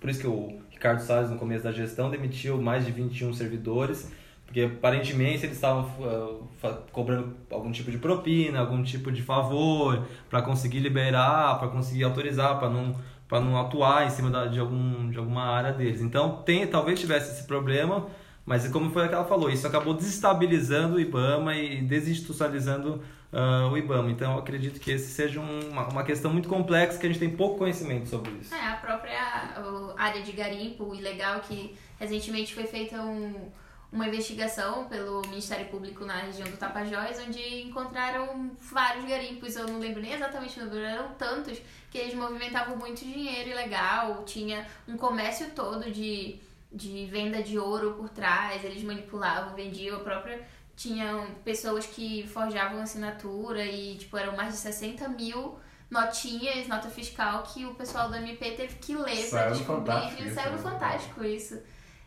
[0.00, 4.10] por isso que o Ricardo Salles no começo da gestão demitiu mais de 21 servidores
[4.46, 6.48] porque aparentemente eles estavam uh,
[6.92, 12.56] cobrando algum tipo de propina, algum tipo de favor para conseguir liberar, para conseguir autorizar,
[12.58, 12.94] para não
[13.28, 16.00] para não atuar em cima da, de, algum, de alguma área deles.
[16.00, 18.06] Então, tem, talvez tivesse esse problema,
[18.44, 23.76] mas como foi que ela falou, isso acabou desestabilizando o IBAMA e desinstitucionalizando uh, o
[23.76, 24.10] IBAMA.
[24.10, 27.30] Então, eu acredito que esse seja uma, uma questão muito complexa que a gente tem
[27.30, 28.54] pouco conhecimento sobre isso.
[28.54, 33.50] É, a própria área de garimpo ilegal que recentemente foi feita um
[33.92, 39.78] uma investigação pelo Ministério Público na região do Tapajós, onde encontraram vários garimpos, eu não
[39.78, 41.58] lembro nem exatamente o número, eram tantos
[41.90, 46.38] que eles movimentavam muito dinheiro ilegal, tinha um comércio todo de,
[46.70, 50.40] de venda de ouro por trás, eles manipulavam, vendiam a própria.
[50.76, 55.58] Tinham pessoas que forjavam assinatura e, tipo, eram mais de 60 mil
[55.90, 60.26] notinhas, nota fiscal, que o pessoal do MP teve que ler para descobrir.
[60.26, 60.58] E saiu no?
[60.58, 61.58] Fantástico isso.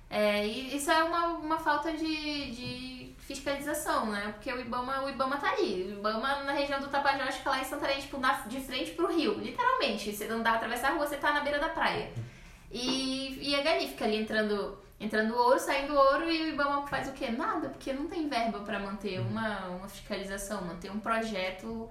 [0.10, 4.32] É, e isso é uma, uma falta de, de fiscalização, né?
[4.34, 5.84] Porque o Ibama, o Ibama tá ali.
[5.84, 9.14] O Ibama na região do Tapajós fica lá em Santarém, tipo, na, de frente pro
[9.14, 9.36] rio.
[9.40, 10.12] Literalmente.
[10.12, 12.12] Você não dá atravessar a rua, você tá na beira da praia.
[12.72, 17.08] E, e a Gani fica ali entrando, entrando ouro, saindo ouro, e o Ibama faz
[17.08, 17.30] o quê?
[17.30, 21.88] Nada, porque não tem verba para manter uma, uma fiscalização, manter um projeto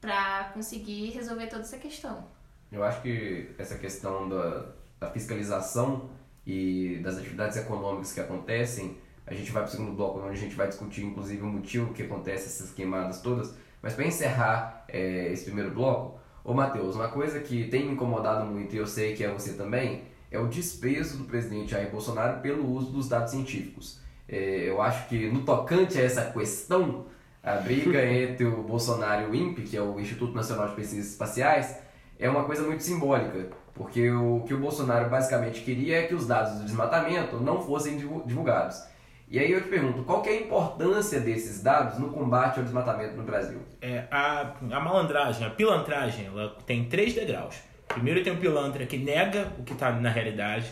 [0.00, 2.28] para conseguir resolver toda essa questão.
[2.70, 4.66] Eu acho que essa questão da,
[5.00, 6.10] da fiscalização
[6.48, 8.96] e das atividades econômicas que acontecem.
[9.26, 11.92] A gente vai para o segundo bloco, onde a gente vai discutir, inclusive, o motivo
[11.92, 13.54] que acontece essas queimadas todas.
[13.82, 18.46] Mas para encerrar é, esse primeiro bloco, ô Matheus, uma coisa que tem me incomodado
[18.46, 22.40] muito, e eu sei que é você também, é o desprezo do presidente Jair Bolsonaro
[22.40, 24.00] pelo uso dos dados científicos.
[24.26, 27.06] É, eu acho que no tocante a essa questão,
[27.42, 31.12] a briga entre o Bolsonaro e o INPE, que é o Instituto Nacional de Pesquisas
[31.12, 31.76] Espaciais,
[32.18, 33.50] é uma coisa muito simbólica.
[33.78, 37.96] Porque o que o Bolsonaro basicamente queria é que os dados do desmatamento não fossem
[37.96, 38.82] divulgados.
[39.30, 43.14] E aí eu te pergunto, qual é a importância desses dados no combate ao desmatamento
[43.14, 43.60] no Brasil?
[43.80, 47.56] É, a, a malandragem, a pilantragem, ela tem três degraus.
[47.86, 50.66] Primeiro tem o pilantra que nega o que está na realidade,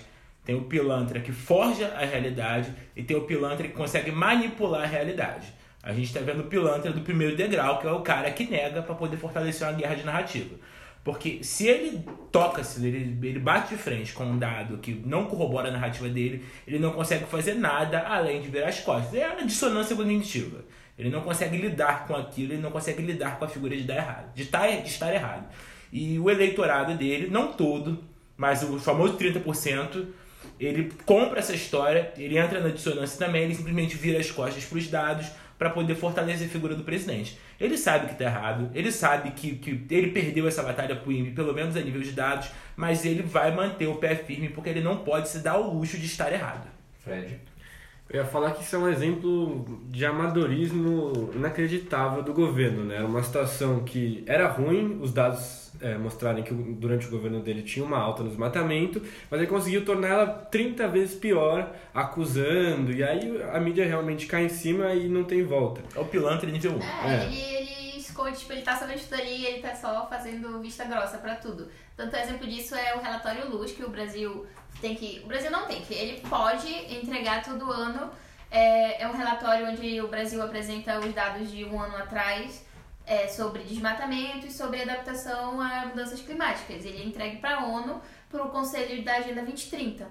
[0.45, 4.87] tem o pilantra que forja a realidade e tem o pilantra que consegue manipular a
[4.87, 5.55] realidade.
[5.83, 8.83] A gente está vendo o pilantra do primeiro degrau, que é o cara que nega
[8.83, 10.57] para poder fortalecer uma guerra de narrativa.
[11.07, 15.27] Porque se ele toca, se ele, ele bate de frente com um dado que não
[15.27, 19.15] corrobora a narrativa dele, ele não consegue fazer nada além de virar as costas.
[19.15, 20.65] É a dissonância cognitiva.
[20.99, 23.95] Ele não consegue lidar com aquilo, ele não consegue lidar com a figura de dar
[23.95, 25.47] errado, de estar, de estar errado.
[25.93, 28.03] E o eleitorado dele, não todo,
[28.37, 30.07] mas o famoso 30%,
[30.59, 34.79] ele compra essa história, ele entra na dissonância também, ele simplesmente vira as costas para
[34.79, 37.39] os dados para poder fortalecer a figura do presidente.
[37.59, 41.13] Ele sabe que está errado, ele sabe que, que ele perdeu essa batalha para o
[41.13, 44.69] INPE, pelo menos a nível de dados, mas ele vai manter o pé firme porque
[44.69, 46.69] ele não pode se dar o luxo de estar errado.
[47.03, 47.39] Fred.
[48.09, 52.97] Eu ia falar que isso é um exemplo de amadorismo inacreditável do governo, né?
[52.97, 57.63] Era uma situação que era ruim, os dados é, mostrarem que durante o governo dele
[57.63, 63.03] tinha uma alta no desmatamento, mas ele conseguiu tornar ela 30 vezes pior, acusando, e
[63.03, 65.83] aí a mídia realmente cai em cima e não tem volta.
[65.95, 66.83] É o pilantra nível 1.
[66.83, 67.25] É, é.
[67.25, 70.85] Ele, ele esconde, tipo, ele tá sabendo tudo ali e ele tá só fazendo vista
[70.85, 71.69] grossa para tudo.
[71.97, 74.47] Tanto exemplo disso é o relatório Luz, que o Brasil
[74.81, 75.21] tem que.
[75.25, 78.11] O Brasil não tem que, ele pode entregar todo ano.
[78.51, 82.65] É, é um relatório onde o Brasil apresenta os dados de um ano atrás
[83.05, 86.85] é, sobre desmatamento e sobre adaptação a mudanças climáticas.
[86.85, 90.07] Ele é entregue para a ONU, para o Conselho da Agenda 2030.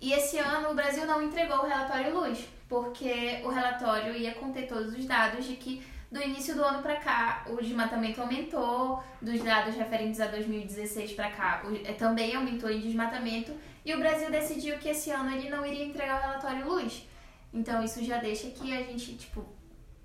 [0.00, 4.68] E esse ano o Brasil não entregou o relatório Luz, porque o relatório ia conter
[4.68, 9.42] todos os dados de que do início do ano para cá, o desmatamento aumentou, dos
[9.42, 13.52] dados referentes a 2016 para cá, é, também aumentou em desmatamento,
[13.88, 17.08] e o Brasil decidiu que esse ano ele não iria entregar o relatório Luz.
[17.54, 19.42] Então isso já deixa que a gente, tipo,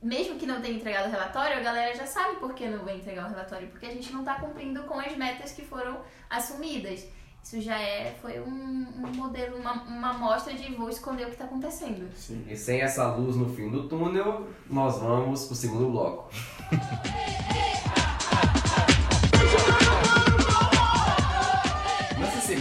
[0.02, 2.96] mesmo que não tenha entregado o relatório, a galera já sabe por que não vai
[2.96, 7.06] entregar o relatório, porque a gente não está cumprindo com as metas que foram assumidas.
[7.44, 11.34] Isso já é, foi um, um modelo, uma, uma amostra de vou esconder o que
[11.34, 12.10] está acontecendo.
[12.16, 12.46] Sim.
[12.48, 16.32] E sem essa luz no fim do túnel, nós vamos pro segundo bloco.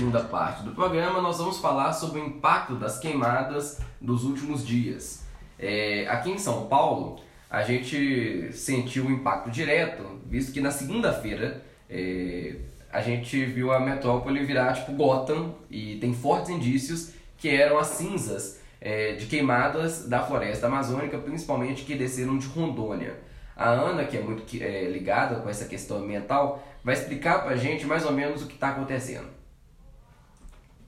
[0.02, 5.24] segunda parte do programa, nós vamos falar sobre o impacto das queimadas dos últimos dias.
[5.56, 11.62] É, aqui em São Paulo, a gente sentiu o impacto direto, visto que na segunda-feira
[11.88, 12.56] é,
[12.92, 17.86] a gente viu a metrópole virar tipo Gotham e tem fortes indícios que eram as
[17.86, 23.20] cinzas é, de queimadas da floresta amazônica, principalmente que desceram de Rondônia.
[23.56, 27.86] A Ana, que é muito é, ligada com essa questão ambiental, vai explicar pra gente
[27.86, 29.41] mais ou menos o que está acontecendo.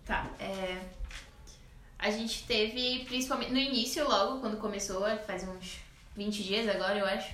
[0.05, 0.81] Tá, é...
[1.99, 5.79] A gente teve, principalmente no início, logo quando começou, faz uns
[6.15, 7.33] 20 dias agora, eu acho.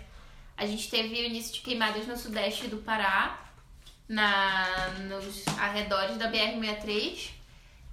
[0.57, 3.43] A gente teve o início de queimadas no sudeste do Pará,
[4.09, 7.31] na, nos arredores da BR-63,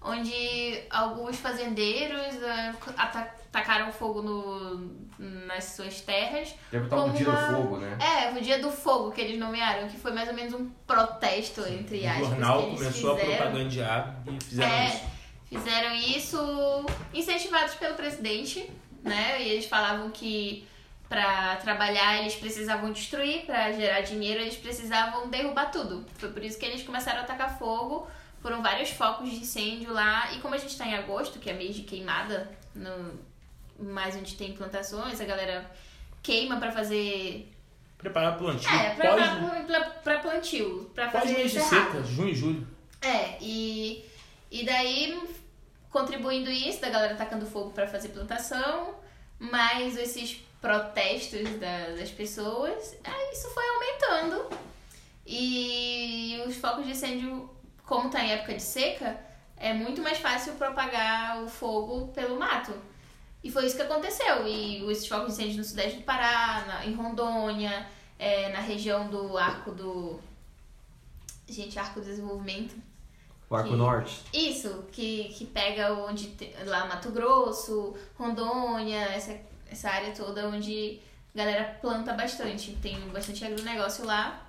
[0.02, 6.54] onde alguns fazendeiros eh, ata- atacaram fogo no, nas suas terras.
[6.72, 7.98] Deve estar o dia uma- do fogo, né?
[8.00, 11.62] É, o dia do fogo que eles nomearam, que foi mais ou menos um protesto,
[11.68, 12.28] entre O aspas.
[12.28, 13.38] jornal que eles começou a fizeram.
[13.38, 15.04] propagandear e fizeram É, isso.
[15.50, 18.70] fizeram isso incentivados pelo presidente,
[19.04, 19.42] né?
[19.42, 20.68] E eles falavam que
[21.10, 26.06] para trabalhar eles precisavam destruir, para gerar dinheiro eles precisavam derrubar tudo.
[26.18, 28.08] Foi por isso que eles começaram a atacar fogo.
[28.48, 30.32] Foram vários focos de incêndio lá.
[30.32, 33.20] E como a gente está em agosto, que é mês de queimada, no,
[33.78, 35.70] mais onde tem plantações, a galera
[36.24, 37.52] queima para fazer.
[37.98, 38.70] Preparar plantio.
[38.70, 40.90] É, pra, pós, pra, pra, pra plantio.
[40.96, 42.68] Pra pós fazer mês de seca, junho e julho.
[43.02, 44.06] É, e,
[44.50, 45.20] e daí,
[45.90, 48.96] contribuindo isso, da galera tacando fogo para fazer plantação,
[49.38, 54.50] mais esses protestos da- das pessoas, aí isso foi aumentando.
[55.26, 57.50] E os focos de incêndio,
[57.88, 59.20] como tá em época de seca,
[59.56, 62.74] é muito mais fácil propagar o fogo pelo mato.
[63.44, 64.46] E foi isso que aconteceu.
[64.46, 67.88] E esses focos de incêndio no sudeste do Pará, na- em Rondônia,
[68.20, 70.20] é, na região do Arco do.
[71.48, 72.76] Gente, Arco do Desenvolvimento.
[73.50, 74.22] O Arco Que- Norte.
[74.34, 79.40] Isso, que, que pega onde lá Mato Grosso, Rondônia, essa,
[79.72, 81.00] essa área toda onde
[81.34, 82.74] a galera planta bastante.
[82.82, 84.46] Tem bastante agronegócio lá.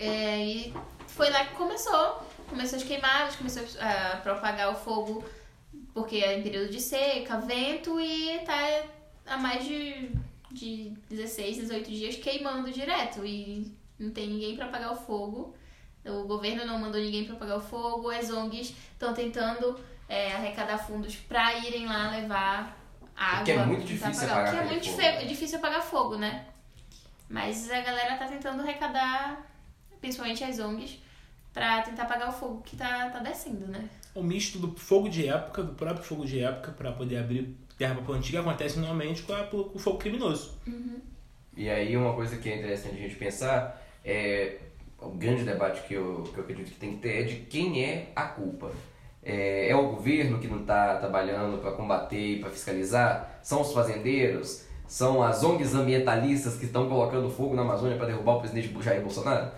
[0.00, 0.74] É, e
[1.08, 2.22] foi lá que começou.
[2.48, 5.24] Começou as queimadas, começou a propagar o fogo,
[5.94, 8.82] porque é em período de seca, vento, e tá
[9.26, 10.10] há mais de,
[10.50, 13.24] de 16, 18 dias queimando direto.
[13.24, 15.54] E não tem ninguém para apagar o fogo.
[16.04, 20.78] O governo não mandou ninguém para apagar o fogo, as ONGs estão tentando é, arrecadar
[20.78, 22.76] fundos para irem lá levar
[23.14, 23.36] água.
[23.36, 24.48] Porque é muito difícil apagar.
[24.48, 24.96] apagar Porque é muito fogo.
[25.02, 26.46] fe- é difícil apagar fogo, né?
[27.28, 29.46] Mas a galera tá tentando arrecadar,
[30.00, 30.98] principalmente as ONGs,
[31.52, 33.88] para tentar apagar o fogo que tá, tá descendo, né?
[34.14, 37.94] O misto do fogo de época, do próprio fogo de época, para poder abrir terra
[37.94, 40.58] para plantio, que acontece normalmente com, a- com o fogo criminoso.
[41.56, 44.58] E aí uma coisa que é interessante a gente pensar é
[44.98, 47.82] o grande debate que eu, que eu acredito que tem que ter é de quem
[47.84, 48.70] é a culpa.
[49.22, 53.38] É, é o governo que não está trabalhando para combater e para fiscalizar?
[53.42, 54.64] São os fazendeiros?
[54.86, 59.00] São as ONGs ambientalistas que estão colocando fogo na Amazônia para derrubar o presidente Jair
[59.02, 59.50] Bolsonaro?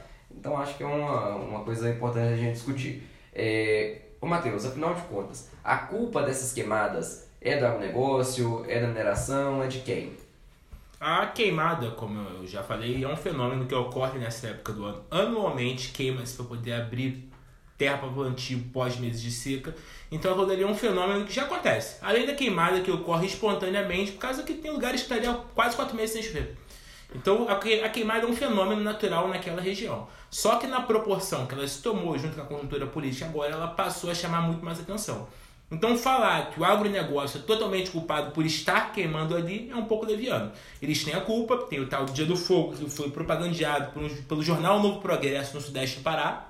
[0.43, 3.09] Então acho que é uma, uma coisa importante a gente discutir.
[3.33, 8.89] É, ô Matheus, afinal de contas, a culpa dessas queimadas é do agronegócio, é da
[8.89, 10.17] mineração, é de quem?
[10.99, 15.05] A queimada, como eu já falei, é um fenômeno que ocorre nessa época do ano.
[15.13, 17.31] Anualmente queima-se para poder abrir
[17.79, 19.73] terra para plantio pós meses de seca.
[20.11, 21.99] Então aquilo ali é um fenômeno que já acontece.
[22.03, 25.95] Além da queimada que ocorre espontaneamente, por causa que tem lugares que estariam quase quatro
[25.95, 26.57] meses sem chover.
[27.15, 30.09] Então a que- a queimada é um fenômeno natural naquela região.
[30.31, 33.69] Só que na proporção que ela se tomou junto com a conjuntura política agora, ela
[33.69, 35.29] passou a chamar muito mais atenção.
[35.71, 40.05] Então falar que o agronegócio é totalmente culpado por estar queimando ali é um pouco
[40.05, 40.53] leviano.
[40.83, 43.91] Eles têm a culpa, tem o tal Dia do Fogo, que foi propagandeado
[44.29, 46.49] pelo jornal Novo Progresso no Sudeste do Pará,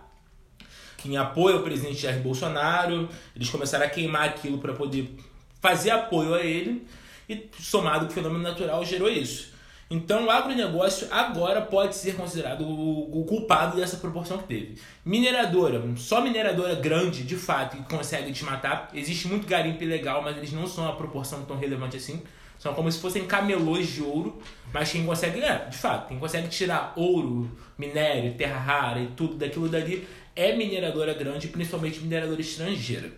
[1.04, 5.16] em apoio ao presidente Jair Bolsonaro, eles começaram a queimar aquilo para poder
[5.60, 6.86] fazer apoio a ele,
[7.28, 9.51] e somado com o fenômeno natural gerou isso.
[9.92, 14.78] Então o agronegócio agora pode ser considerado o, o culpado dessa proporção que teve.
[15.04, 18.88] Mineradora, só mineradora grande, de fato, que consegue desmatar.
[18.94, 22.22] Existe muito garimpo ilegal, mas eles não são a proporção tão relevante assim.
[22.58, 24.40] São como se fossem camelôs de ouro,
[24.72, 29.34] mas quem consegue, é, de fato, quem consegue tirar ouro, minério, terra rara e tudo
[29.34, 33.12] daquilo dali é mineradora grande, principalmente mineradora estrangeira.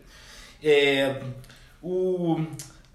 [0.61, 1.23] É,
[1.81, 2.45] o,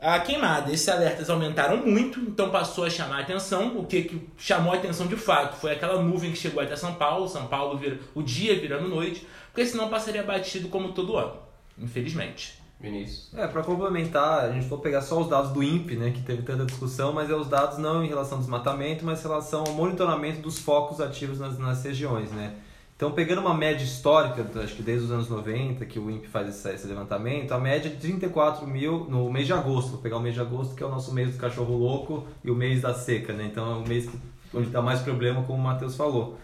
[0.01, 3.77] a queimada, esses alertas aumentaram muito, então passou a chamar a atenção.
[3.77, 6.95] O que, que chamou a atenção de fato foi aquela nuvem que chegou até São
[6.95, 11.33] Paulo, São Paulo vira, o dia virando noite, porque senão passaria batido como todo ano,
[11.77, 12.59] infelizmente.
[12.79, 13.29] Vinícius.
[13.35, 16.43] É, para complementar, a gente for pegar só os dados do INPE, né, que teve
[16.43, 19.73] tanta discussão, mas é os dados não em relação ao desmatamento, mas em relação ao
[19.73, 22.55] monitoramento dos focos ativos nas, nas regiões, né.
[22.99, 26.49] Então, pegando uma média histórica, acho que desde os anos 90, que o INPE faz
[26.49, 29.91] esse, esse levantamento, a média é de 34 mil no mês de agosto.
[29.91, 32.51] Vou pegar o mês de agosto, que é o nosso mês do cachorro louco e
[32.51, 33.47] o mês da seca, né?
[33.49, 34.19] Então, é o mês que,
[34.53, 36.37] onde dá mais problema, como o Matheus falou.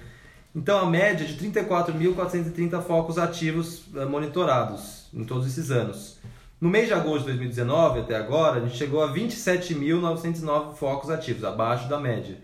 [0.55, 6.19] Então, a média é de 34.430 focos ativos eh, monitorados em todos esses anos.
[6.61, 11.43] No mês de agosto de 2019, até agora, a gente chegou a 27.909 focos ativos,
[11.43, 12.37] abaixo da média.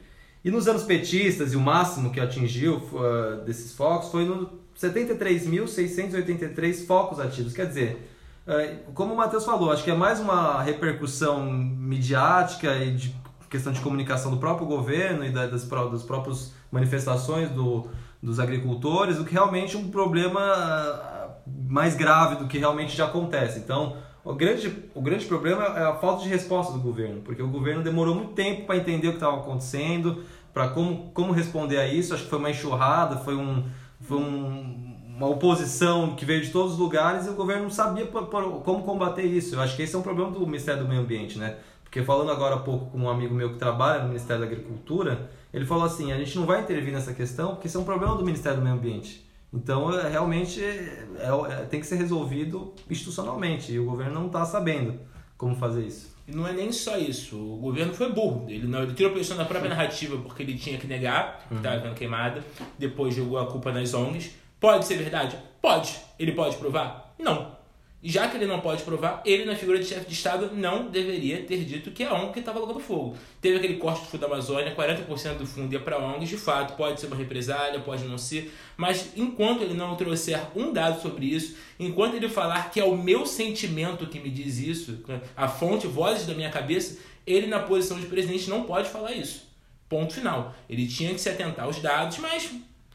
[0.43, 4.49] E nos anos petistas, e o máximo que atingiu uh, desses focos foi no
[4.79, 7.53] 73.683 focos ativos.
[7.53, 8.09] Quer dizer,
[8.47, 13.71] uh, como o Matheus falou, acho que é mais uma repercussão midiática e de questão
[13.71, 17.85] de comunicação do próprio governo e da, das, das próprias manifestações do,
[18.23, 21.29] dos agricultores do que realmente um problema uh,
[21.67, 23.59] mais grave do que realmente já acontece.
[23.59, 27.47] Então, o grande, o grande problema é a falta de resposta do governo, porque o
[27.47, 31.87] governo demorou muito tempo para entender o que estava acontecendo, para como, como responder a
[31.87, 32.13] isso.
[32.13, 33.63] Acho que foi uma enxurrada, foi, um,
[33.99, 38.05] foi um, uma oposição que veio de todos os lugares e o governo não sabia
[38.05, 39.55] como combater isso.
[39.55, 41.57] Eu acho que esse é um problema do Ministério do Meio Ambiente, né?
[41.83, 45.29] Porque falando agora há pouco com um amigo meu que trabalha no Ministério da Agricultura,
[45.53, 48.15] ele falou assim: a gente não vai intervir nessa questão porque isso é um problema
[48.15, 49.30] do Ministério do Meio Ambiente.
[49.53, 54.45] Então, é, realmente, é, é, tem que ser resolvido institucionalmente e o governo não está
[54.45, 54.99] sabendo
[55.37, 56.15] como fazer isso.
[56.27, 58.45] E não é nem só isso, o governo foi burro.
[58.49, 61.55] Ele, não, ele tirou a posição da própria narrativa porque ele tinha que negar que
[61.55, 62.43] estava havendo queimada,
[62.79, 64.31] depois jogou a culpa nas ONGs.
[64.59, 65.37] Pode ser verdade?
[65.61, 65.99] Pode.
[66.17, 67.13] Ele pode provar?
[67.19, 67.60] Não.
[68.03, 71.43] Já que ele não pode provar, ele, na figura de chefe de Estado, não deveria
[71.43, 73.15] ter dito que é a ONG que estava logando fogo.
[73.39, 76.75] Teve aquele corte do fundo da Amazônia, 40% do fundo ia para ONGs, de fato,
[76.75, 81.27] pode ser uma represália, pode não ser, mas enquanto ele não trouxer um dado sobre
[81.27, 85.03] isso, enquanto ele falar que é o meu sentimento que me diz isso,
[85.37, 89.47] a fonte, vozes da minha cabeça, ele, na posição de presidente, não pode falar isso.
[89.87, 90.55] Ponto final.
[90.67, 92.49] Ele tinha que se atentar aos dados, mas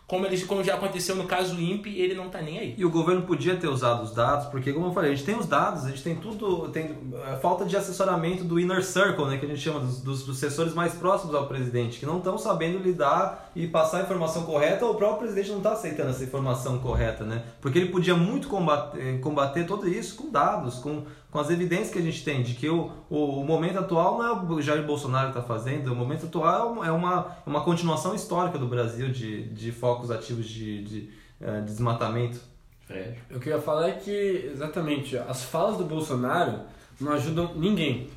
[0.07, 2.75] como, eles, como já aconteceu no caso INPE, ele não está nem aí.
[2.79, 5.37] E o governo podia ter usado os dados, porque como eu falei, a gente tem
[5.37, 9.37] os dados, a gente tem tudo, tem é, falta de assessoramento do inner circle, né,
[9.37, 12.79] que a gente chama dos, dos assessores mais próximos ao presidente, que não estão sabendo
[12.79, 16.79] lidar e passar a informação correta, ou o próprio presidente não está aceitando essa informação
[16.79, 17.43] correta, né?
[17.61, 21.05] Porque ele podia muito combater, combater tudo isso com dados, com
[21.37, 24.27] com as evidências que a gente tem de que o, o, o momento atual não
[24.27, 28.57] é o Jair Bolsonaro está fazendo, o momento atual é uma, é uma continuação histórica
[28.57, 31.11] do Brasil de, de focos ativos de, de, de
[31.43, 32.41] eh, desmatamento.
[32.87, 33.19] Fred.
[33.31, 36.61] O que eu ia falar é que, exatamente, as falas do Bolsonaro
[36.99, 38.09] não ajudam ninguém,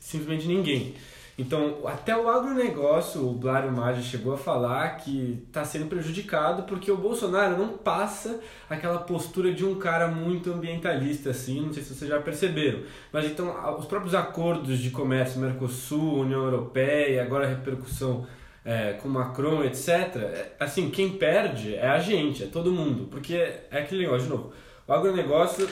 [0.00, 0.96] simplesmente ninguém.
[1.38, 6.92] Então, até o agronegócio, o Blário Maggi chegou a falar que está sendo prejudicado porque
[6.92, 11.94] o Bolsonaro não passa aquela postura de um cara muito ambientalista, assim, não sei se
[11.94, 12.80] vocês já perceberam.
[13.10, 18.26] Mas então, os próprios acordos de comércio Mercosul, União Europeia, agora a repercussão
[18.64, 19.88] é, com Macron, etc.
[19.88, 23.06] É, assim, quem perde é a gente, é todo mundo.
[23.10, 24.52] Porque é aquele negócio, de novo,
[24.86, 25.66] o agronegócio,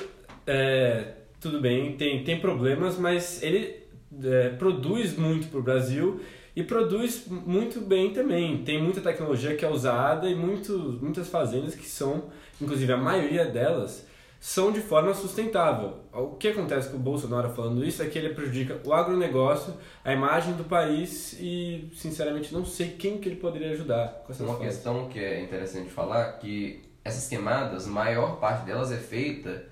[0.47, 3.80] é, tudo bem, tem, tem problemas, mas ele
[4.25, 6.21] é, produz muito para o Brasil
[6.55, 8.65] e produz muito bem também.
[8.65, 12.25] Tem muita tecnologia que é usada e muito, muitas fazendas que são,
[12.61, 14.07] inclusive a maioria delas,
[14.41, 15.99] são de forma sustentável.
[16.13, 20.13] O que acontece com o Bolsonaro falando isso é que ele prejudica o agronegócio, a
[20.13, 24.57] imagem do país e, sinceramente, não sei quem que ele poderia ajudar com essas Uma
[24.57, 24.75] falas.
[24.75, 29.65] questão que é interessante falar que essas queimadas, maior parte delas é feita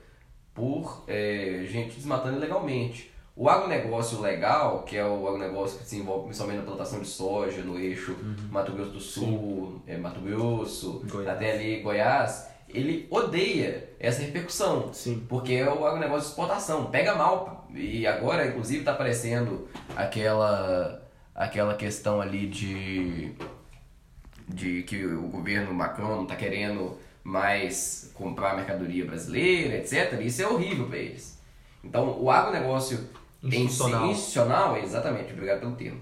[0.54, 3.10] por é, gente desmatando ilegalmente.
[3.38, 7.62] O agronegócio legal, que é o agronegócio que se envolve principalmente na plantação de soja
[7.62, 8.34] no eixo uhum.
[8.50, 11.28] Mato Grosso do Sul, é, Mato Grosso, Goiás.
[11.28, 14.92] até ali Goiás, ele odeia essa repercussão.
[14.92, 15.24] Sim.
[15.28, 16.86] Porque é o agronegócio de exportação.
[16.86, 17.68] Pega mal.
[17.72, 21.00] E agora, inclusive, está aparecendo aquela,
[21.32, 23.36] aquela questão ali de,
[24.48, 30.20] de que o governo Macron está querendo mais comprar mercadoria brasileira, etc.
[30.22, 31.38] Isso é horrível para eles.
[31.84, 33.08] Então, o agronegócio
[33.42, 34.06] institucional.
[34.06, 36.00] Institucional, exatamente, obrigado pelo termo.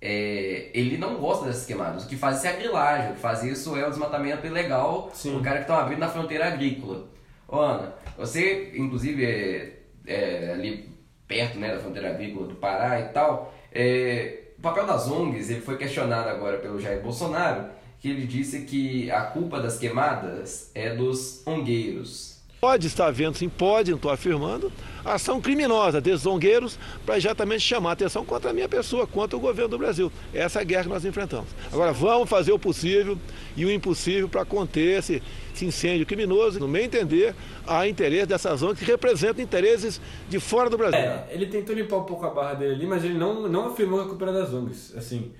[0.00, 2.04] É, ele não gosta dessas queimadas.
[2.04, 5.10] O que faz isso é a grilagem, o que faz isso é o desmatamento ilegal
[5.14, 5.36] Sim.
[5.36, 7.06] do cara que está abrindo na fronteira agrícola.
[7.48, 10.90] Ô Ana, você, inclusive, é, é, ali
[11.26, 15.60] perto né, da fronteira agrícola do Pará e tal, É, o papel das ONGs ele
[15.60, 20.94] foi questionado agora pelo Jair Bolsonaro, que ele disse que a culpa das queimadas é
[20.94, 22.33] dos ongueiros.
[22.64, 24.72] Pode estar havendo, sim, pode, não estou afirmando,
[25.04, 29.40] ação criminosa desses zongueiros para exatamente chamar a atenção contra a minha pessoa, contra o
[29.40, 30.10] governo do Brasil.
[30.32, 31.46] Essa é a guerra que nós enfrentamos.
[31.70, 33.18] Agora, vamos fazer o possível
[33.54, 35.22] e o impossível para conter esse,
[35.54, 36.58] esse incêndio criminoso.
[36.58, 37.34] No meu entender,
[37.66, 40.00] há interesse dessas ONGs que representam interesses
[40.30, 40.98] de fora do Brasil.
[40.98, 44.00] É, ele tentou limpar um pouco a barra dele ali, mas ele não, não afirmou
[44.00, 44.96] a culpa das ONGs.
[44.96, 45.32] Assim,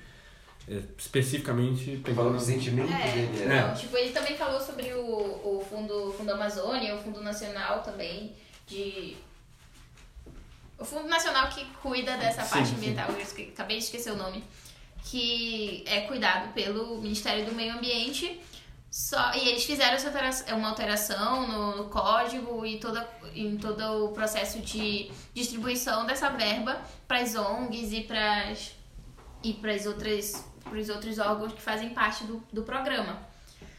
[0.98, 2.32] especificamente Falando pegando...
[2.38, 3.44] do sentimento É, dele.
[3.46, 3.66] né?
[3.66, 4.98] não, tipo, ele também falou sobre o,
[5.58, 8.34] o fundo, fundo Amazônia, o Fundo Nacional também,
[8.66, 9.16] de...
[10.78, 12.74] O Fundo Nacional que cuida dessa Sim, parte sim.
[12.76, 14.42] ambiental, eu esque- acabei de esquecer o nome,
[15.04, 18.40] que é cuidado pelo Ministério do Meio Ambiente,
[18.90, 24.06] só, e eles fizeram essa altera- uma alteração no, no código e toda, em todo
[24.06, 28.52] o processo de distribuição dessa verba para as ONGs e para
[29.42, 33.18] e para as outras para os outros órgãos que fazem parte do, do programa.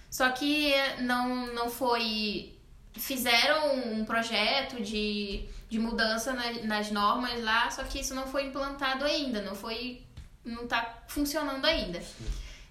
[0.09, 2.53] Só que não, não foi.
[2.93, 8.45] Fizeram um projeto de, de mudança na- nas normas lá, só que isso não foi
[8.45, 10.01] implantado ainda, não foi.
[10.45, 12.01] não tá funcionando ainda.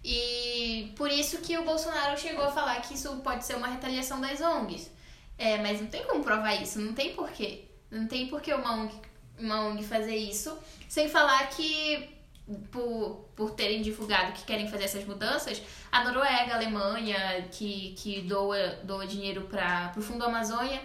[0.02, 4.20] E por isso que o Bolsonaro chegou a falar que isso pode ser uma retaliação
[4.20, 4.90] das ONGs.
[5.36, 7.64] É, mas não tem como provar isso, não tem porquê.
[7.90, 8.94] Não tem porquê uma ONG,
[9.38, 10.56] uma ONG fazer isso,
[10.88, 12.08] sem falar que
[12.70, 18.20] por, por terem divulgado que querem fazer essas mudanças, a Noruega, a Alemanha, que, que
[18.22, 20.80] doa, doa dinheiro para o Fundo Amazônia,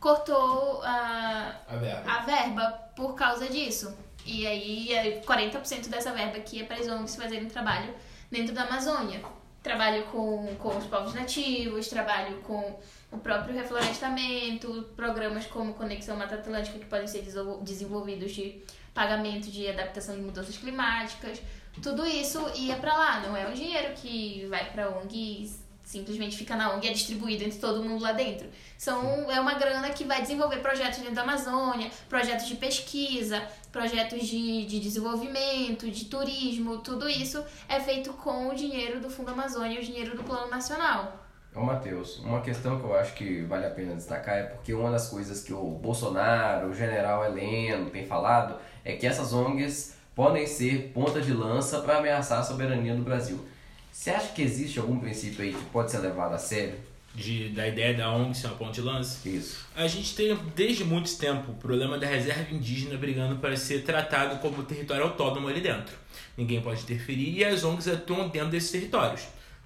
[0.00, 2.10] cortou a, A verba.
[2.12, 3.96] a verba por causa disso.
[4.24, 7.92] E aí, é 40% dessa verba que ia para as ONGs fazerem trabalho
[8.30, 9.20] dentro da Amazônia.
[9.62, 12.78] Trabalho com, com os povos nativos, trabalho com
[13.12, 18.60] o próprio reflorestamento, programas como Conexão Mata Atlântica que podem ser desenvol- desenvolvidos de
[18.94, 21.40] pagamento de adaptação de mudanças climáticas.
[21.82, 26.36] Tudo isso ia para lá, não é um dinheiro que vai para ONG e simplesmente
[26.36, 28.48] fica na ONG e é distribuído entre todo mundo lá dentro.
[28.76, 34.26] São, é uma grana que vai desenvolver projetos dentro da Amazônia, projetos de pesquisa, projetos
[34.26, 39.78] de, de desenvolvimento, de turismo, tudo isso é feito com o dinheiro do Fundo Amazônia
[39.78, 41.22] e o dinheiro do Plano Nacional.
[41.54, 44.90] Ô Matheus, uma questão que eu acho que vale a pena destacar é porque uma
[44.90, 50.46] das coisas que o Bolsonaro, o general Heleno tem falado é que essas ONGs podem
[50.46, 53.38] ser ponta de lança para ameaçar a soberania do Brasil.
[53.90, 56.74] Você acha que existe algum princípio aí que pode ser levado a sério?
[57.14, 59.28] De, da ideia da ONG ser uma ponte de lança.
[59.28, 59.66] Isso.
[59.76, 64.38] A gente tem desde muito tempo o problema da reserva indígena brigando para ser tratado
[64.40, 65.94] como território autônomo ali dentro.
[66.36, 69.22] Ninguém pode interferir e as ONGs atuam dentro desses territórios.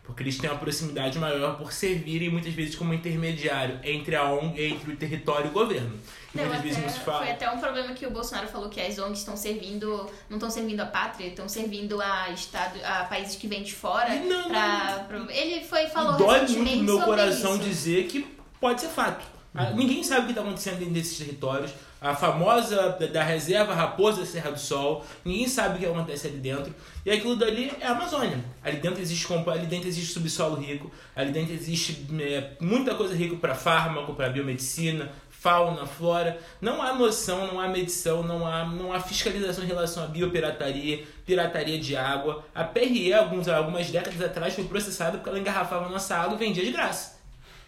[0.06, 4.62] Porque eles têm uma proximidade maior por servirem muitas vezes como intermediário entre a ONG,
[4.64, 5.98] entre o território e o governo.
[6.32, 7.18] Não, muitas até- vezes não se fala.
[7.18, 10.48] Foi até um problema que o Bolsonaro falou que as ONGs estão servindo, não estão
[10.50, 14.14] servindo a pátria, estão servindo a estado, a países que vêm de fora.
[14.14, 17.64] Não, pra, pra- ele foi falou dói recentemente muito no meu sobre coração isso.
[17.64, 18.26] dizer que
[18.60, 19.24] pode ser fato.
[19.54, 21.70] Ah, Ninguém sabe o que está acontecendo dentro desses territórios.
[22.00, 26.74] A famosa da, reserva Raposa Serra do Sol, ninguém sabe o que acontece ali dentro.
[27.04, 28.38] E aquilo dali é a Amazônia.
[28.62, 33.36] Ali dentro existe ali dentro existe subsolo rico, ali dentro existe é, muita coisa rica
[33.36, 36.38] para fármaco, para biomedicina, fauna, flora.
[36.60, 41.04] Não há noção, não há medição, não há, não há fiscalização em relação à biopirataria,
[41.24, 42.44] pirataria de água.
[42.54, 46.64] A PRE, alguns, algumas décadas atrás, foi processada porque ela engarrafava nossa água e vendia
[46.64, 47.15] de graça.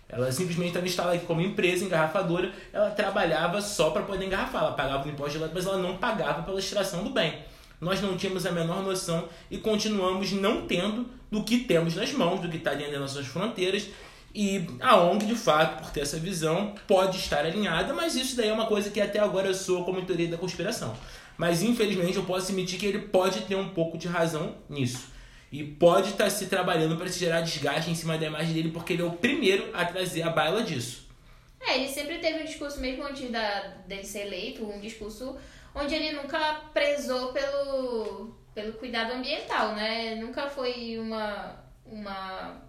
[0.09, 4.63] Ela simplesmente estava instalada aqui como empresa engarrafadora, ela trabalhava só para poder engarrafar.
[4.63, 7.35] Ela pagava o imposto de lado, mas ela não pagava pela extração do bem.
[7.81, 12.41] Nós não tínhamos a menor noção e continuamos não tendo do que temos nas mãos,
[12.41, 13.87] do que está dentro das nossas fronteiras.
[14.35, 18.49] E a ONG, de fato, por ter essa visão, pode estar alinhada, mas isso daí
[18.49, 20.95] é uma coisa que até agora eu sou como teoria da conspiração.
[21.37, 25.18] Mas infelizmente eu posso admitir que ele pode ter um pouco de razão nisso.
[25.51, 28.92] E pode estar se trabalhando para se gerar desgaste em cima da imagem dele, porque
[28.92, 31.09] ele é o primeiro a trazer a baila disso.
[31.61, 35.36] É, ele sempre teve um discurso, mesmo antes da, dele ser eleito, um discurso
[35.74, 40.14] onde ele nunca prezou pelo, pelo cuidado ambiental, né?
[40.16, 42.61] Nunca foi uma, uma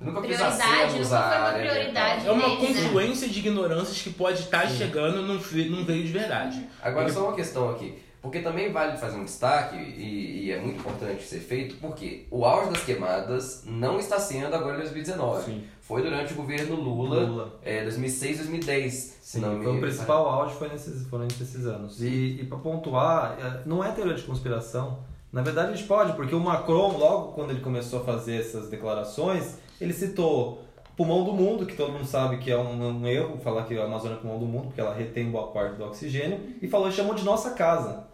[0.00, 2.26] Nunca prioridade, nunca foi uma prioridade.
[2.26, 2.66] É uma Dele, né?
[2.82, 6.68] confluência de ignorâncias que pode estar chegando num, ve- num veio de verdade.
[6.82, 8.02] Agora, só uma questão aqui.
[8.22, 12.44] Porque também vale fazer um destaque, e, e é muito importante ser feito, porque o
[12.44, 15.44] auge das queimadas não está sendo agora em 2019.
[15.44, 15.64] Sim.
[15.80, 17.58] Foi durante o governo Lula, Lula.
[17.64, 19.18] É, 2006, 2010.
[19.20, 22.00] Sim, não me foi o principal auge foi nesses, foram nesses anos.
[22.00, 25.00] E, e para pontuar, é, não é teoria de conspiração.
[25.32, 28.70] Na verdade, a gente pode, porque o Macron, logo quando ele começou a fazer essas
[28.70, 30.62] declarações, ele citou
[30.96, 33.84] pulmão do mundo, que todo mundo sabe que é um, um erro falar que a
[33.84, 37.14] Amazônia é pulmão do mundo, porque ela retém boa parte do oxigênio, e falou chamou
[37.14, 38.11] de nossa casa.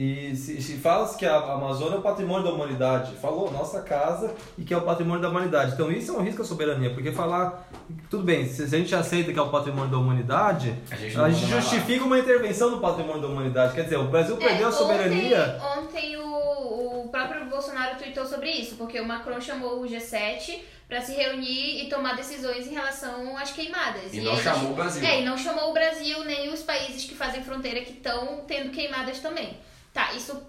[0.00, 4.32] E se, se fala que a Amazônia é o patrimônio da humanidade, falou nossa casa
[4.56, 5.72] e que é o patrimônio da humanidade.
[5.72, 7.68] Então isso é um risco à soberania, porque falar,
[8.08, 11.22] tudo bem, se, a gente aceita que é o patrimônio da humanidade, A gente a
[11.22, 13.74] não gente justifica uma intervenção no patrimônio da humanidade.
[13.74, 15.58] Quer dizer, o Brasil perdeu É, a soberania.
[15.76, 20.60] Ontem, ontem o, o próprio Bolsonaro tweetou sobre isso, porque o Macron chamou o G7
[20.88, 24.14] para se reunir e tomar decisões em relação às queimadas.
[24.14, 25.04] E não eles- chamou o Brasil.
[25.04, 28.70] É, e não chamou o Brasil nem os países que fazem fronteira que estão tendo
[28.70, 29.58] queimadas também.
[29.98, 30.40] Tá, isso,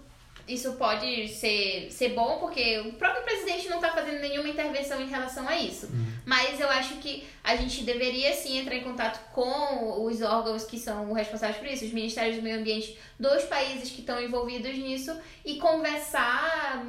[0.46, 5.08] isso pode ser, ser bom porque o próprio presidente não está fazendo nenhuma intervenção em
[5.08, 5.88] relação a isso.
[6.24, 10.78] Mas eu acho que a gente deveria sim entrar em contato com os órgãos que
[10.78, 15.18] são responsáveis por isso, os ministérios do meio ambiente dos países que estão envolvidos nisso
[15.44, 16.80] e conversar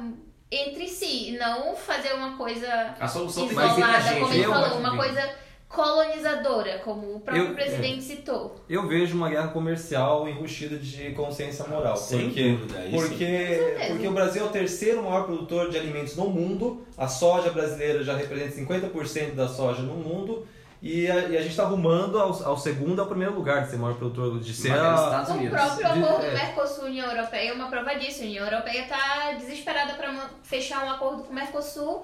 [0.48, 5.34] entre si, não fazer uma coisa A solução isolada, como ele eu falou, uma coisa
[5.72, 8.56] colonizadora, como o próprio Eu- presidente citou.
[8.68, 11.96] Eu vejo uma guerra comercial enrustida de consciência moral.
[11.96, 13.08] Sem porque, dúvida, isso.
[13.08, 16.86] porque, porque o Brasil é o terceiro maior produtor de alimentos no mundo.
[16.96, 20.46] A soja brasileira já representa 50% da soja no mundo.
[20.84, 23.76] E a, e a gente está rumando ao, ao segundo ao primeiro lugar de ser
[23.76, 26.34] maior produtor, de ser a, Estados O próprio De- acordo é.
[26.34, 28.22] Mercosul-União Europeia é uma prova disso.
[28.22, 32.02] A União Europeia está desesperada para fechar um acordo com o Mercosul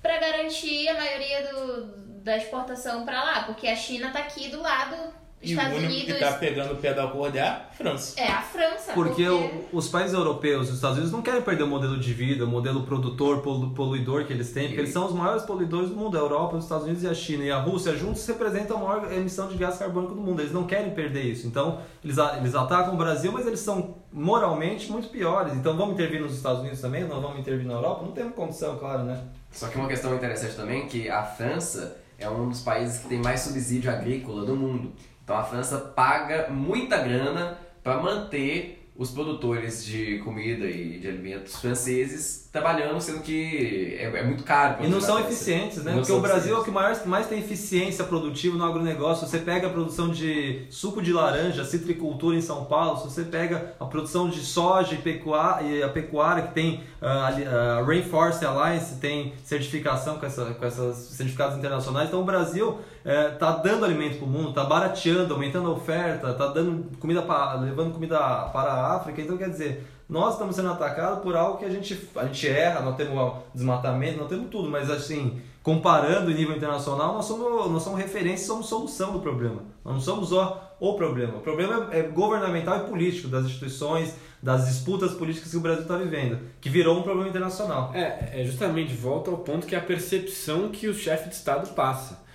[0.00, 1.86] para garantir a maioria do,
[2.22, 4.94] da exportação para lá, porque a China está aqui do lado,
[5.42, 8.20] E o Estados único Unidos que tá pegando o pé do acordo é a França.
[8.20, 8.92] é a França.
[8.92, 12.12] Porque o- os países europeus e os Estados Unidos não querem perder o modelo de
[12.12, 15.88] vida, o modelo produtor, polu- poluidor que eles têm, porque eles são os maiores poluidores
[15.88, 16.18] do mundo.
[16.18, 19.10] A Europa, os Estados Unidos e a China e a Rússia juntos representam a maior
[19.14, 20.42] emissão de gás carbônico do mundo.
[20.42, 21.46] Eles não querem perder isso.
[21.46, 25.54] Então, eles, eles atacam o Brasil, mas eles são moralmente muito piores.
[25.54, 27.04] Então, vamos intervir nos Estados Unidos também?
[27.04, 28.04] Não vamos intervir na Europa?
[28.04, 29.18] Não temos condição, claro, né?
[29.50, 33.08] Só que uma questão interessante também é que a França é um dos países que
[33.08, 34.92] tem mais subsídio agrícola do mundo.
[35.24, 41.56] Então a França paga muita grana para manter os produtores de comida e de alimentos
[41.56, 44.84] franceses trabalhando, sendo que é, é muito caro.
[44.84, 45.92] E não são eficientes, né?
[45.92, 49.26] Não Porque o Brasil é o que mais, mais tem eficiência produtiva no agronegócio.
[49.26, 53.74] Você pega a produção de suco de laranja, citricultura em São Paulo, se você pega
[53.80, 58.44] a produção de soja e, pecuária, e a pecuária que tem ah, ali, a Rainforest
[58.44, 62.08] Alliance, tem certificação com, essa, com esses certificados internacionais.
[62.08, 66.46] Então o Brasil está dando alimento para o mundo, está barateando, aumentando a oferta, está
[66.48, 69.20] dando comida pra, levando comida para a África.
[69.20, 72.80] Então quer dizer, nós estamos sendo atacados por algo que a gente, a gente erra,
[72.80, 77.82] nós temos desmatamento, nós temos tudo, mas assim, comparando em nível internacional, nós somos, nós
[77.82, 79.62] somos referência somos solução do problema.
[79.84, 81.36] Nós não somos só o problema.
[81.36, 85.82] O problema é, é governamental e político, das instituições, das disputas políticas que o Brasil
[85.82, 87.92] está vivendo, que virou um problema internacional.
[87.94, 91.72] É, é justamente, volta ao ponto que é a percepção que o chefe de Estado
[91.74, 92.28] passa.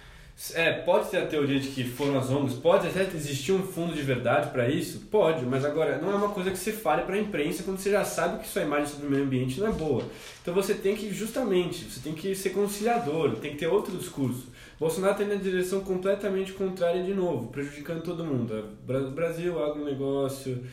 [0.53, 3.93] É, pode ter a teoria de que foram as ONGs, pode até existir um fundo
[3.93, 5.07] de verdade para isso?
[5.09, 7.89] Pode, mas agora não é uma coisa que você fale para a imprensa quando você
[7.89, 10.03] já sabe que sua imagem sobre o meio ambiente não é boa.
[10.41, 14.47] Então você tem que, justamente, você tem que ser conciliador, tem que ter outro discurso.
[14.77, 18.71] Bolsonaro está indo na direção completamente contrária de novo, prejudicando todo mundo.
[18.85, 20.65] Bra- Brasil, agronegócio,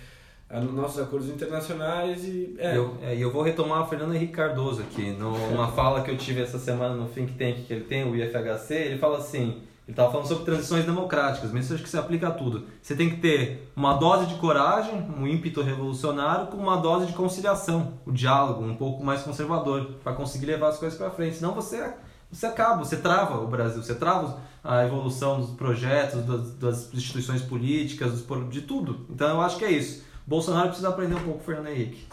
[0.52, 2.54] a- nossos acordos internacionais e...
[2.58, 6.10] É, E eu, é, eu vou retomar o Fernando Henrique Cardoso aqui, numa fala que
[6.10, 9.62] eu tive essa semana no think tank que ele tem, o IFHC, ele fala assim,
[9.84, 12.66] ele estava falando sobre transições democráticas, mas isso acho que se aplica a tudo.
[12.80, 17.12] Você tem que ter uma dose de coragem, um ímpeto revolucionário, com uma dose de
[17.14, 21.36] conciliação, o diálogo um pouco mais conservador, para conseguir levar as coisas para frente.
[21.36, 21.94] Senão você,
[22.30, 27.42] você acaba, você trava o Brasil, você trava a evolução dos projetos, das, das instituições
[27.42, 29.04] políticas, dos de tudo.
[29.10, 30.04] Então eu acho que é isso.
[30.26, 32.06] Bolsonaro precisa aprender um pouco com o Fernando Henrique.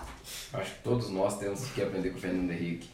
[0.53, 2.89] Acho que todos nós temos que aprender com o Fernando Henrique.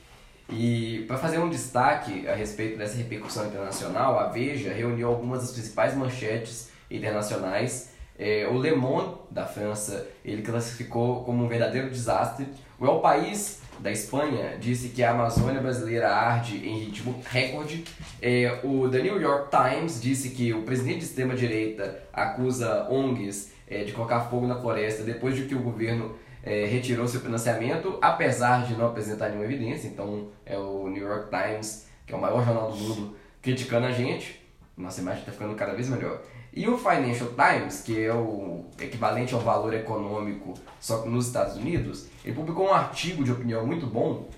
[0.50, 5.52] E para fazer um destaque a respeito dessa repercussão internacional, a Veja reuniu algumas das
[5.52, 7.92] principais manchetes internacionais.
[8.18, 12.48] É, o Le Monde, da França, ele classificou como um verdadeiro desastre.
[12.80, 17.84] O El País, da Espanha, disse que a Amazônia brasileira arde em ritmo recorde.
[18.22, 23.84] É, o The New York Times disse que o presidente de extrema-direita acusa ONGs é,
[23.84, 28.66] de colocar fogo na floresta depois de que o governo é, retirou seu financiamento, apesar
[28.66, 29.88] de não apresentar nenhuma evidência.
[29.88, 33.92] Então, é o New York Times, que é o maior jornal do mundo, criticando a
[33.92, 34.42] gente.
[34.78, 36.22] Nossa imagem está ficando cada vez melhor.
[36.54, 41.58] E o Financial Times, que é o equivalente ao valor econômico só que nos Estados
[41.58, 44.30] Unidos, ele publicou um artigo de opinião muito bom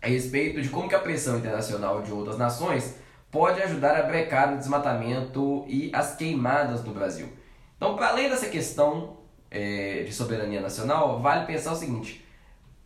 [0.00, 2.96] a respeito de como que a pressão internacional de outras nações
[3.32, 7.28] pode ajudar a brecar o desmatamento e as queimadas no Brasil.
[7.76, 9.18] Então, para além dessa questão
[9.50, 12.24] é, de soberania nacional, vale pensar o seguinte: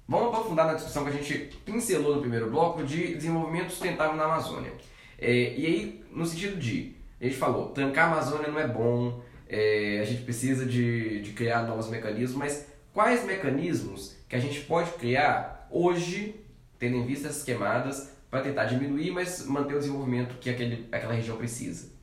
[0.07, 4.25] vamos aprofundar na discussão que a gente pincelou no primeiro bloco de desenvolvimento sustentável na
[4.25, 4.73] Amazônia.
[5.19, 9.23] É, e aí, no sentido de, a gente falou, trancar a Amazônia não é bom,
[9.49, 14.61] é, a gente precisa de, de criar novos mecanismos, mas quais mecanismos que a gente
[14.61, 16.41] pode criar hoje,
[16.79, 21.13] tendo em vista essas queimadas, para tentar diminuir, mas manter o desenvolvimento que aquele, aquela
[21.13, 22.00] região precisa?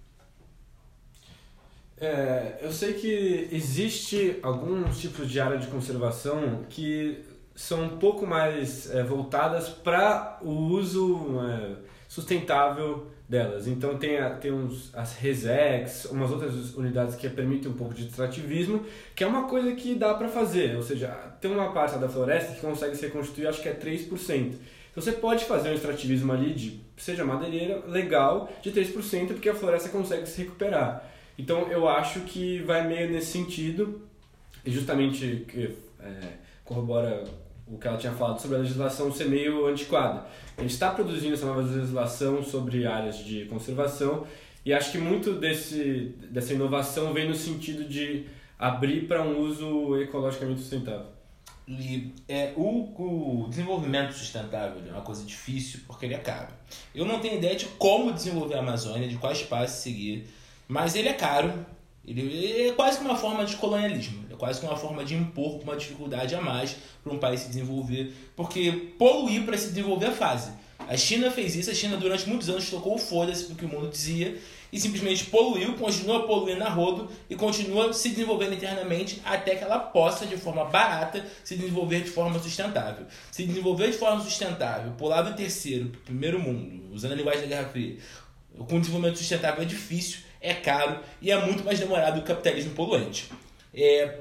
[1.99, 7.23] É, eu sei que existe alguns tipos de área de conservação que
[7.55, 11.75] são um pouco mais é, voltadas para o uso é,
[12.07, 13.67] sustentável delas.
[13.67, 18.05] Então tem, a, tem uns, as Resex, umas outras unidades que permitem um pouco de
[18.05, 18.85] extrativismo,
[19.15, 20.75] que é uma coisa que dá para fazer.
[20.75, 21.07] Ou seja,
[21.41, 24.53] tem uma parte da floresta que consegue ser constituída, acho que é 3%.
[24.91, 29.55] Então você pode fazer um extrativismo ali de, seja madeireira, legal, de 3%, porque a
[29.55, 31.16] floresta consegue se recuperar.
[31.37, 34.01] Então eu acho que vai meio nesse sentido,
[34.65, 36.19] e justamente que é,
[36.63, 37.23] corrobora
[37.67, 40.25] o que ela tinha falado sobre a legislação ser meio antiquada.
[40.57, 44.25] A gente está produzindo essa nova legislação sobre áreas de conservação
[44.65, 48.25] e acho que muito desse, dessa inovação vem no sentido de
[48.57, 51.07] abrir para um uso ecologicamente sustentável.
[51.67, 56.47] E, é, o, o desenvolvimento sustentável é uma coisa difícil porque ele é caro.
[56.95, 60.27] Eu não tenho ideia de como desenvolver a Amazônia, de quais passos seguir,
[60.67, 61.65] mas ele é caro.
[62.05, 65.61] Ele, é quase que uma forma de colonialismo, é quase que uma forma de impor
[65.61, 70.11] uma dificuldade a mais para um país se desenvolver, porque poluir para se desenvolver é
[70.11, 70.51] fase.
[70.87, 73.89] A China fez isso, a China durante muitos anos tocou o foda-se porque o mundo
[73.89, 74.37] dizia
[74.71, 79.79] e simplesmente poluiu, continua poluindo a rodo e continua se desenvolvendo internamente até que ela
[79.79, 83.05] possa, de forma barata, se desenvolver de forma sustentável.
[83.31, 87.47] Se desenvolver de forma sustentável, pular do terceiro o primeiro mundo, usando a linguagem da
[87.47, 87.97] Guerra Fria,
[88.57, 92.71] com desenvolvimento sustentável é difícil, é caro e é muito mais demorado que o capitalismo
[92.71, 93.29] poluente.
[93.73, 94.19] É,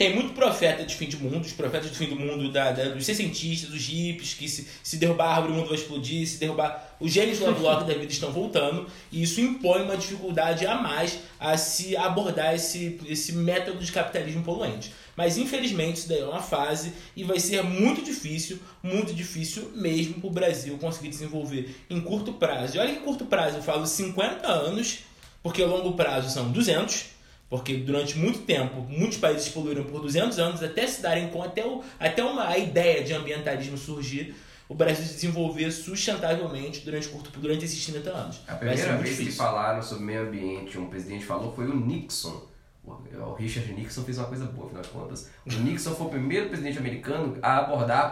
[0.00, 2.84] tem muito profeta de fim de mundo, os profetas de fim do mundo, da, da,
[2.88, 6.38] dos cientistas, dos hippies, que se, se derrubar a árvore o mundo vai explodir, se
[6.38, 6.96] derrubar.
[6.98, 11.18] Os gênios do Lovelock da vida estão voltando, e isso impõe uma dificuldade a mais
[11.38, 14.90] a se abordar esse, esse método de capitalismo poluente.
[15.14, 20.14] Mas infelizmente isso daí é uma fase e vai ser muito difícil, muito difícil mesmo
[20.14, 22.78] para o Brasil conseguir desenvolver em curto prazo.
[22.78, 25.00] E olha que curto prazo, eu falo 50 anos,
[25.42, 27.20] porque a longo prazo são 200
[27.50, 31.66] porque durante muito tempo, muitos países poluíram por 200 anos até se darem conta, até,
[31.66, 34.36] o, até uma, a ideia de ambientalismo surgir,
[34.68, 38.40] o Brasil se desenvolver sustentavelmente durante, curto, durante esses 30 anos.
[38.46, 39.32] A primeira vez difícil.
[39.32, 42.48] que falaram sobre meio ambiente, um presidente falou, foi o Nixon.
[42.84, 45.28] O Richard Nixon fez uma coisa boa, afinal de contas.
[45.44, 48.10] O Nixon foi o primeiro presidente americano a abordar a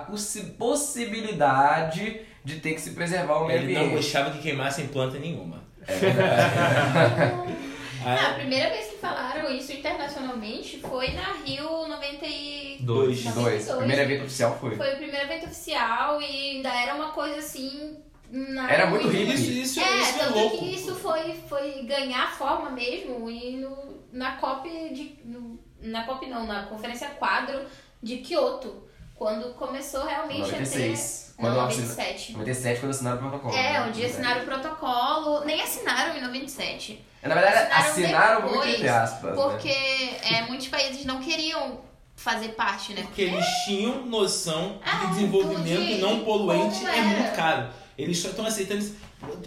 [0.57, 3.81] possibilidade de ter que se preservar o meio Ele ambiente.
[3.81, 5.68] Ele não gostava que queimassem planta nenhuma.
[5.89, 7.59] É verdade.
[8.05, 12.81] Ah, a primeira vez que falaram isso internacionalmente foi na Rio 92.
[12.81, 13.35] Dois.
[13.35, 13.69] Dois.
[13.71, 14.77] O primeiro evento oficial foi.
[14.77, 17.99] Foi o primeiro evento oficial e ainda era uma coisa assim.
[18.31, 19.35] Na era muito hippie.
[19.35, 20.59] Isso, isso, é, isso é tanto louco.
[20.59, 25.19] que isso foi, foi ganhar forma mesmo e no, na COP de.
[25.25, 27.61] No, na COP não, na Conferência Quadro
[28.03, 28.88] de Kyoto.
[29.19, 31.33] Quando começou realmente 96.
[31.35, 31.43] a ter.
[31.43, 32.33] Quando não, assina- 97.
[32.33, 33.55] 97 quando assinaram o protocolo.
[33.57, 33.87] É, né?
[33.89, 35.45] onde assinaram o protocolo.
[35.45, 37.05] Nem assinaram em 97.
[37.23, 39.35] Na verdade, assinaram assinaram muito depois, entre aspas.
[39.35, 40.19] Porque Né?
[40.39, 41.81] é, muitos países não queriam
[42.15, 43.03] fazer parte, né?
[43.03, 47.69] Porque eles tinham noção de Ah, que desenvolvimento de- não de poluente é muito caro.
[47.97, 48.97] Eles só estão aceitando isso.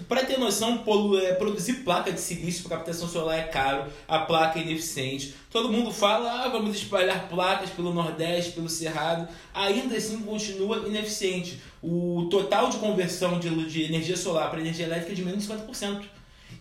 [0.07, 0.83] Para ter noção,
[1.21, 5.33] é, produzir placa de silício para captação solar é caro, a placa é ineficiente.
[5.49, 9.29] Todo mundo fala, ah, vamos espalhar placas pelo Nordeste, pelo Cerrado.
[9.53, 11.61] Ainda assim continua ineficiente.
[11.81, 16.03] O total de conversão de, energia solar para energia elétrica é de menos de 50%.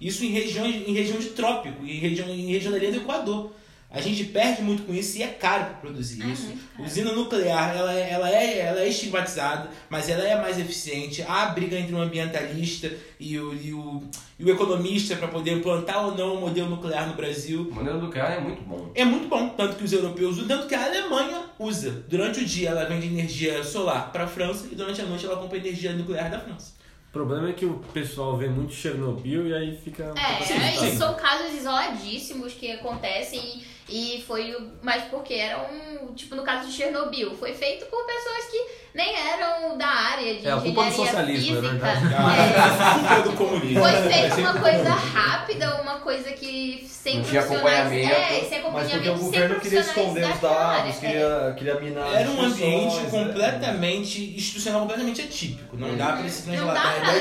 [0.01, 3.51] Isso em regiões em região de trópico, em região, em região da linha do Equador.
[3.93, 6.53] A gente perde muito com isso e é caro para produzir É isso.
[6.79, 11.23] Usina nuclear, ela, é- ela, é, ela é estigmatizada, mas ela é mais eficiente.
[11.27, 12.89] Há briga entre o ambientalista
[13.19, 14.03] e o, e o,
[14.39, 17.69] e o economista para poder implantar ou não o modelo nuclear no Brasil.
[17.69, 18.93] O modelo nuclear é muito bom.
[18.95, 22.05] É muito bom, tanto que os europeus usam, tanto que a Alemanha usa.
[22.09, 25.37] Durante o dia ela vende energia solar para a França e durante a noite ela
[25.37, 26.79] compra energia nuclear da França.
[27.09, 30.15] O problema é que o pessoal vê muito Chernobyl e aí fica.
[30.17, 34.55] É, e são casos isoladíssimos que acontecem e, foi.
[34.55, 36.15] o- Mas porque era um.
[36.15, 38.59] Tipo, no caso de Chernobyl, foi feito por pessoas que
[38.95, 41.71] nem eram da área de É, a culpa do engenharia socialismo, é física.
[41.71, 42.15] verdade.
[42.17, 43.81] Ah, culpa do comunismo.
[43.81, 47.79] Foi É feita uma coisa rápida, uma coisa que sem Não tinha profissionais.
[47.79, 48.15] acompanhamento.
[48.15, 49.89] É, sem Mas porque acompanhamento, o sem governo queria profissionais
[50.21, 50.97] esconder os dados.
[50.97, 51.01] É.
[51.01, 53.11] queria, queria minar Era um ambiente né?
[53.11, 55.77] completamente institucional, completamente atípico.
[55.77, 57.19] Não dá pra se Não dá pra levar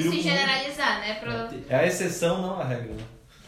[0.00, 1.14] isso e generalizar, né?
[1.20, 1.32] Pro...
[1.68, 2.94] É a exceção, não a regra.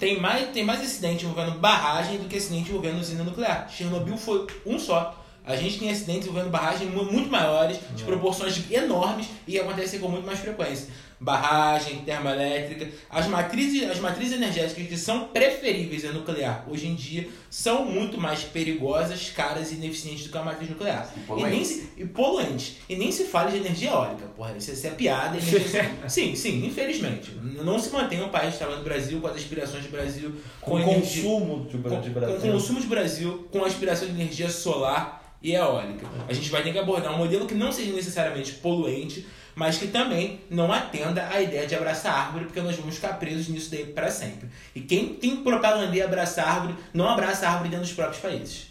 [0.05, 3.71] Tem mais, tem mais acidente envolvendo barragem do que acidente envolvendo usina nuclear.
[3.71, 5.19] Chernobyl foi um só.
[5.47, 10.09] A gente tem acidentes envolvendo barragens mu- muito maiores, de proporções enormes e acontecem com
[10.09, 10.89] muito mais frequência.
[11.25, 12.89] Barragem, termoelétrica.
[13.11, 18.21] As matrizes, as matrizes energéticas que são preferíveis a nuclear hoje em dia são muito
[18.21, 21.11] mais perigosas, caras e ineficientes do que a matriz nuclear.
[21.17, 21.51] E E, poluentes.
[21.53, 22.77] nem se, e poluentes.
[22.89, 24.27] E nem se fala de energia eólica.
[24.37, 25.37] Porra, isso, isso é piada.
[25.39, 25.91] Energia...
[26.09, 27.33] sim, sim, infelizmente.
[27.65, 31.23] Não se mantém um país tamanho do Brasil com as aspirações do Brasil Com energia-
[31.25, 32.53] consumo de, com, de com Brasil.
[32.53, 36.07] consumo de Brasil, com aspiração de energia solar e eólica.
[36.29, 39.89] A gente vai ter que abordar um modelo que não seja necessariamente poluente, mas que
[39.89, 43.87] também não atenda à ideia de abraçar árvore, porque nós vamos ficar presos nisso daí
[43.87, 44.49] para sempre.
[44.75, 48.67] E quem tem propagandeia abraçar árvore, não abraça árvore dentro dos próprios países.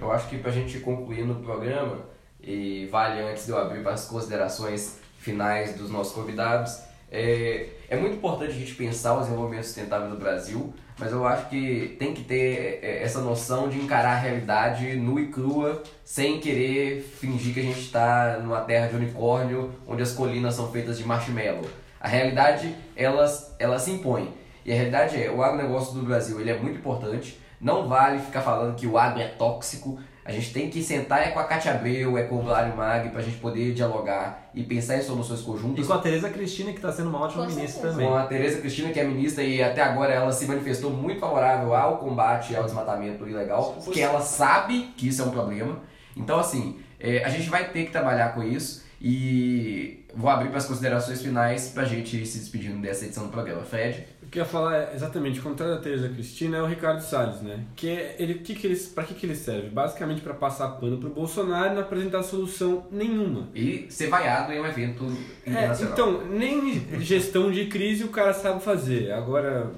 [0.00, 2.00] Eu acho que pra gente concluir no programa,
[2.42, 6.80] e vale antes de eu abrir para as considerações finais dos nossos convidados,
[7.12, 11.50] é, é muito importante a gente pensar o desenvolvimento sustentável do Brasil, mas eu acho
[11.50, 16.40] que tem que ter é, essa noção de encarar a realidade nua e crua, sem
[16.40, 20.96] querer fingir que a gente está numa terra de unicórnio, onde as colinas são feitas
[20.96, 21.66] de marshmallow.
[22.00, 24.32] A realidade, elas, ela se impõe.
[24.64, 28.40] E a realidade é, o agronegócio do Brasil ele é muito importante, não vale ficar
[28.40, 30.00] falando que o agro é tóxico.
[30.24, 33.08] A gente tem que sentar é com a Cátia Abreu, é com o Vlário Mag,
[33.10, 35.86] pra gente poder dialogar e pensar em soluções E conjuntas.
[35.86, 37.92] com a Tereza Cristina, que está sendo uma ótima Com ministra certeza.
[37.94, 38.06] também.
[38.08, 41.74] Com a Tereza Cristina, que é ministra, e até agora ela se manifestou muito favorável
[41.74, 45.80] ao combate ao desmatamento ilegal, porque ela sabe que isso é um problema.
[46.16, 50.58] Então, assim, é, a gente vai ter que trabalhar com isso e vou abrir para
[50.58, 53.62] as considerações finais pra gente ir se despedindo dessa edição do programa.
[53.62, 54.06] Fred?
[54.32, 57.02] O que eu ia falar é exatamente o contrário da Teresa Cristina é o Ricardo
[57.02, 57.66] Salles, né?
[57.76, 59.68] Que é, ele, que que ele, pra que, que ele serve?
[59.68, 63.50] Basicamente para passar pano pro Bolsonaro e não apresentar solução nenhuma.
[63.54, 65.04] E ser vaiado em um evento
[65.44, 65.92] É, internacional.
[65.92, 69.12] então, nem gestão de crise o cara sabe fazer.
[69.12, 69.70] Agora,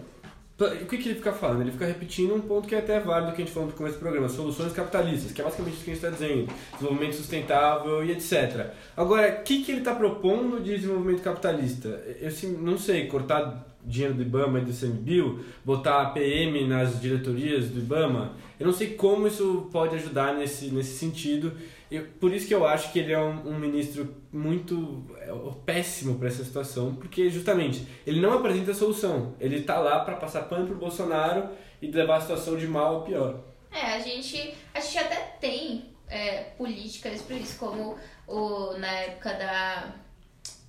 [0.56, 1.62] o que, que ele fica falando?
[1.62, 3.96] Ele fica repetindo um ponto que é até válido que a gente falou no começo
[3.96, 8.04] do programa, soluções capitalistas, que é basicamente isso que a gente está dizendo, desenvolvimento sustentável
[8.04, 8.68] e etc.
[8.96, 11.88] Agora, o que, que ele está propondo de desenvolvimento capitalista?
[12.20, 12.30] Eu
[12.60, 18.36] não sei, cortar dinheiro do IBAMA e do CMBio, botar PM nas diretorias do IBAMA,
[18.58, 21.52] eu não sei como isso pode ajudar nesse, nesse sentido.
[21.90, 25.30] Eu, por isso que eu acho que ele é um, um ministro muito é,
[25.64, 29.34] péssimo para essa situação, porque justamente ele não apresenta solução.
[29.38, 33.00] Ele tá lá para passar pano pro Bolsonaro e levar a situação de mal a
[33.02, 33.40] pior.
[33.70, 39.34] É, a gente, a gente até tem é, políticas para isso, como o, na época
[39.34, 39.94] da,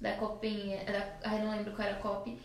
[0.01, 2.37] da copinha, da, ai não lembro qual era a COP,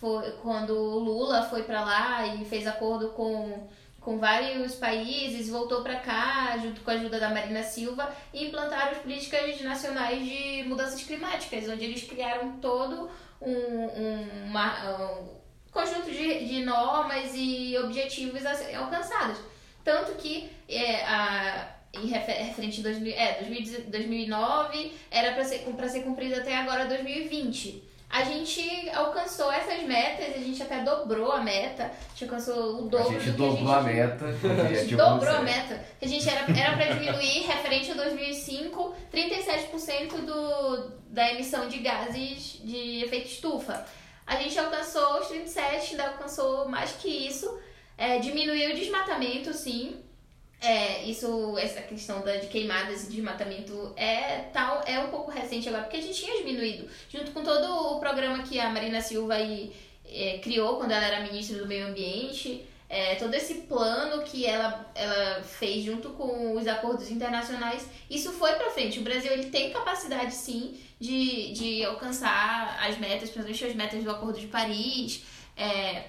[0.00, 3.66] foi quando o Lula foi para lá e fez acordo com,
[4.00, 8.92] com vários países, voltou para cá junto com a ajuda da Marina Silva e implantaram
[8.92, 13.08] as políticas nacionais de mudanças climáticas, onde eles criaram todo
[13.40, 15.36] um, um, uma- um
[15.70, 19.38] conjunto de, de normas e objetivos alcançados.
[19.84, 25.64] Tanto que é, a, em refer- referente a 2000, é, 2010 2009 era para ser,
[25.88, 27.85] ser cumprido até agora 2020.
[28.08, 32.86] A gente alcançou essas metas, a gente até dobrou a meta, a gente alcançou o
[32.86, 34.24] A dobro gente do que a dobrou a gente meta.
[34.24, 35.84] a é gente tipo dobrou a meta.
[36.00, 42.60] A gente era, era pra diminuir, referente a 2005, 37% do, da emissão de gases
[42.64, 43.84] de efeito estufa.
[44.26, 47.58] A gente alcançou os 37, ainda alcançou mais que isso.
[47.98, 49.96] É, diminuiu o desmatamento, sim.
[50.60, 55.68] É, isso, essa questão da, de queimadas e desmatamento é, tal, é um pouco recente
[55.68, 56.88] agora, porque a gente tinha diminuído.
[57.10, 59.72] Junto com todo o programa que a Marina Silva aí,
[60.08, 64.90] é, criou quando ela era ministra do Meio Ambiente, é, todo esse plano que ela,
[64.94, 69.00] ela fez junto com os acordos internacionais, isso foi pra frente.
[69.00, 74.10] O Brasil ele tem capacidade sim de, de alcançar as metas, principalmente as metas do
[74.10, 75.22] Acordo de Paris,
[75.56, 76.04] é,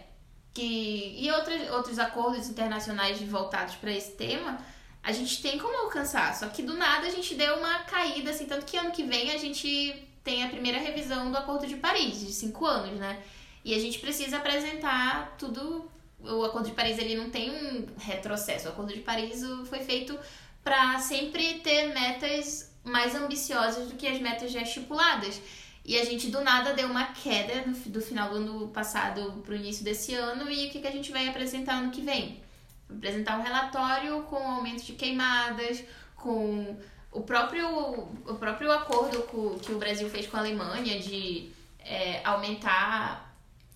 [0.58, 4.58] que, e outros, outros acordos internacionais voltados para esse tema.
[5.04, 8.46] A gente tem como alcançar, só que do nada a gente deu uma caída, assim,
[8.46, 12.20] tanto que ano que vem a gente tem a primeira revisão do Acordo de Paris,
[12.20, 13.22] de cinco anos, né?
[13.64, 15.90] E a gente precisa apresentar tudo.
[16.20, 18.68] O Acordo de Paris ele não tem um retrocesso.
[18.68, 20.18] O Acordo de Paris foi feito
[20.64, 25.40] para sempre ter metas mais ambiciosas do que as metas já estipuladas.
[25.88, 29.56] E a gente do nada deu uma queda do final do ano passado para o
[29.56, 30.52] início desse ano.
[30.52, 32.42] E o que, que a gente vai apresentar ano que vem?
[32.90, 35.82] Apresentar um relatório com aumento de queimadas,
[36.18, 36.78] com
[37.10, 42.20] o próprio, o próprio acordo co- que o Brasil fez com a Alemanha de é,
[42.26, 43.34] aumentar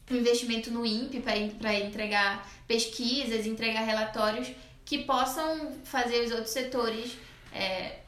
[0.10, 4.50] o investimento no INPE para entregar pesquisas, entregar relatórios
[4.84, 7.18] que possam fazer os outros setores
[7.54, 8.00] é,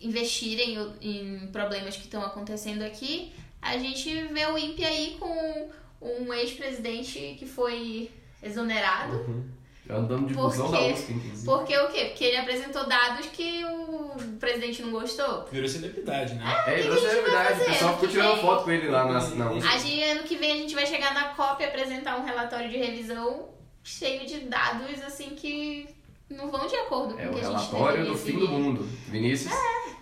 [0.00, 3.32] investirem em problemas que estão acontecendo aqui.
[3.60, 5.68] A gente vê o INPE aí com
[6.00, 8.10] um ex-presidente que foi
[8.42, 9.44] exonerado.
[9.90, 11.44] Andando de busão da Porque- USP, inclusive.
[11.46, 12.04] Porque o quê?
[12.06, 15.46] Porque ele apresentou dados que o presidente não gostou.
[15.50, 16.44] Virou celebridade, né?
[16.66, 17.62] É, que isso a é gente vai verdade.
[17.62, 19.66] O pessoal ficou tirando vem- foto com ele lá na, na USP.
[19.66, 22.68] A gente, ano que vem a gente vai chegar na COP e apresentar um relatório
[22.68, 23.48] de revisão
[23.82, 25.88] cheio de dados assim que
[26.28, 28.38] não vão de acordo com É o o que a gente relatório deveria do fim
[28.38, 28.82] do mundo.
[29.08, 29.50] Vinícius?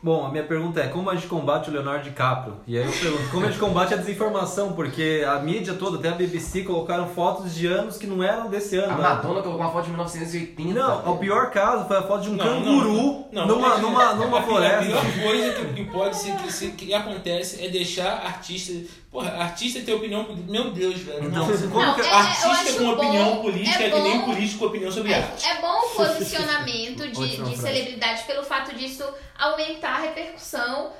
[0.06, 2.58] Bom, a minha pergunta é como a gente combate o Leonardo DiCaprio?
[2.64, 4.72] E aí eu pergunto, como a gente combate a desinformação?
[4.72, 8.76] Porque a mídia toda, até a BBC, colocaram fotos de anos que não eram desse
[8.76, 8.92] ano.
[8.92, 9.02] A né?
[9.02, 10.74] Madonna colocou uma foto de 1980.
[10.74, 13.56] Não, o pior caso foi a foto de um Não, canguru não, não.
[13.56, 14.78] numa, Não, numa, numa a, floresta.
[14.78, 18.72] A pior coisa que, que pode ser que, se- que acontece é deixar artista.
[19.16, 20.26] Porra, artista ter opinião.
[20.46, 21.24] Meu Deus, velho.
[21.24, 21.68] Então, não.
[21.70, 24.24] como Não, que- é- eu Artista com opinião bom- política é é, que nem bom-
[24.26, 25.46] político com opinião sobre arte.
[25.46, 29.02] É, é bom o posicionamento de, de celebridades pelo fato disso
[29.38, 30.92] aumentar a repercussão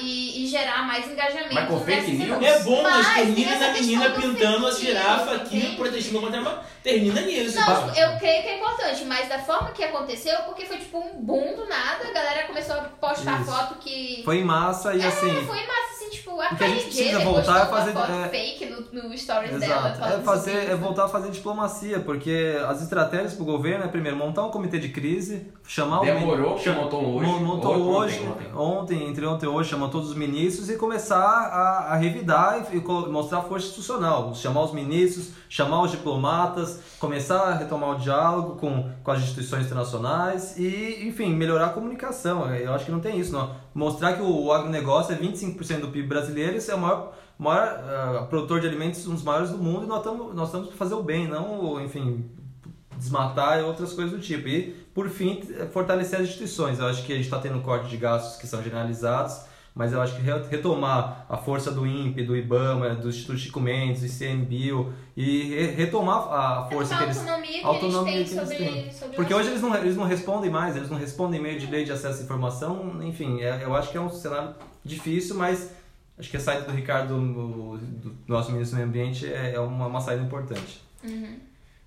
[0.00, 1.54] e, e gerar mais engajamento.
[1.54, 2.42] Mas com fake news?
[2.42, 5.76] É bom, mas, Mas tem termina na menina do pintando a girafa aqui, entende?
[5.76, 7.56] protegendo contra a Termina nisso.
[7.58, 10.98] Não, tipo, eu creio que é importante, mas da forma que aconteceu, porque foi tipo
[10.98, 13.50] um boom do nada, a galera começou a postar Isso.
[13.50, 14.20] foto que.
[14.24, 15.30] Foi em massa e É, assim.
[15.46, 17.24] foi massa, assim, tipo, a a gente precisa Jenner
[17.66, 19.64] voltar é uma fazer- foto é- fake no, no stories dela.
[19.64, 19.98] Exato.
[19.98, 24.16] falando É, fazer, é voltar a fazer diplomacia, porque as estratégias pro governo é primeiro
[24.16, 27.26] montar um comitê de crise, chamar o Demorou, montou hoje.
[27.30, 30.76] Mon- Montou Hoje, hoje, ontem, ontem, entre ontem e hoje, chamou todos os ministros e
[30.76, 34.34] começar a, a revidar e, e mostrar a força institucional.
[34.34, 39.66] Chamar os ministros, chamar os diplomatas, começar a retomar o diálogo com, com as instituições
[39.66, 42.52] internacionais e, enfim, melhorar a comunicação.
[42.54, 43.50] Eu acho que não tem isso, não.
[43.74, 48.26] Mostrar que o, agronegócio é 25% do PIB brasileiro, isso é o maior, maior ah,
[48.28, 50.94] produtor de alimentos, um dos maiores do mundo, e nós estamos nós estamos para fazer
[50.94, 52.30] o bem, não, enfim,
[52.96, 54.46] desmatar e outras coisas do tipo.
[54.48, 55.40] E, por fim,
[55.72, 56.78] fortalecer as instituições.
[56.78, 59.40] Eu acho que a gente está tendo corte de gastos que são generalizados,
[59.74, 63.60] mas eu acho que re- retomar a força do INPE, do IBAMA, do Instituto Chico
[63.60, 67.16] Mendes, do ICMBio e re- retomar a força que eles...
[67.18, 68.92] autonomia que autonomia eles que eles têm.
[68.92, 71.84] sobre Porque hoje eles não, eles não respondem mais, eles não respondem meio de lei
[71.84, 74.54] de acesso à informação, enfim, é- eu acho que é um cenário
[74.84, 75.70] difícil, mas
[76.18, 79.60] acho que a saída do Ricardo, do, do nosso ministro do Meio Ambiente, é é
[79.60, 80.82] uma, uma saída importante.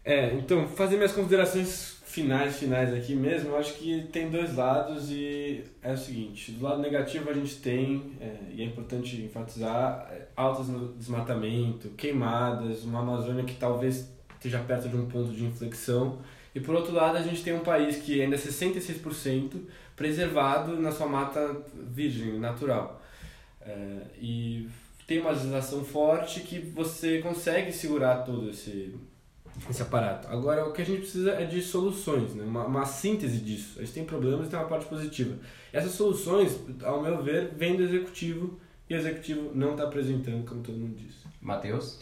[0.04, 5.12] É, então, fazer minhas considerações finais, finais aqui mesmo, eu acho que tem dois lados
[5.12, 10.08] e é o seguinte, do lado negativo a gente tem, é, e é importante enfatizar,
[10.10, 15.44] é, altas no desmatamento, queimadas, uma Amazônia que talvez esteja perto de um ponto de
[15.44, 16.20] inflexão,
[16.56, 19.60] e por outro lado a gente tem um país que ainda é 66%
[19.94, 23.02] preservado na sua mata virgem, natural.
[23.60, 24.70] É, e
[25.06, 28.96] tem uma legislação forte que você consegue segurar todo esse,
[29.70, 30.28] esse aparato.
[30.28, 32.44] Agora, o que a gente precisa é de soluções, né?
[32.44, 33.78] uma, uma síntese disso.
[33.78, 35.38] A gente tem problemas e tem uma parte positiva.
[35.72, 40.62] Essas soluções, ao meu ver, vêm do executivo e o executivo não está apresentando, como
[40.62, 41.20] todo mundo disse.
[41.42, 41.98] Matheus?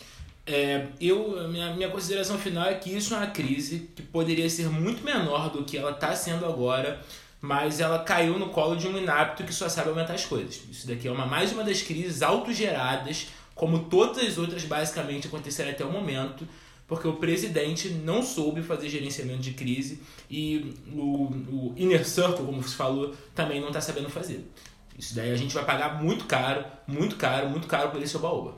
[0.45, 4.69] É, eu, minha, minha consideração final é que isso é uma crise que poderia ser
[4.69, 7.01] muito menor do que ela está sendo agora,
[7.39, 10.61] mas ela caiu no colo de um inapto que só sabe aumentar as coisas.
[10.69, 15.71] Isso daqui é uma, mais uma das crises autogeradas, como todas as outras basicamente aconteceram
[15.71, 16.47] até o momento,
[16.93, 22.61] porque o presidente não soube fazer gerenciamento de crise e o, o inner circle, como
[22.61, 24.47] você falou, também não está sabendo fazer.
[24.97, 28.55] Isso daí a gente vai pagar muito caro, muito caro, muito caro por esse oba-oba.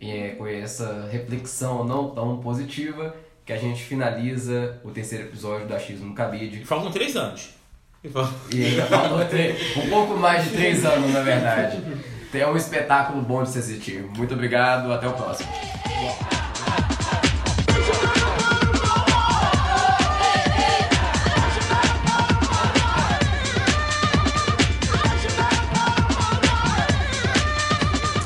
[0.00, 3.14] E é com essa reflexão não tão positiva
[3.44, 6.64] que a gente finaliza o terceiro episódio da X no Cabide.
[6.64, 7.50] Faltam três anos.
[8.04, 11.82] E faltam- E ainda faltam três- um pouco mais de três anos, na verdade.
[12.34, 14.02] É um espetáculo bom de se assistir.
[14.16, 15.48] Muito obrigado, até o próximo.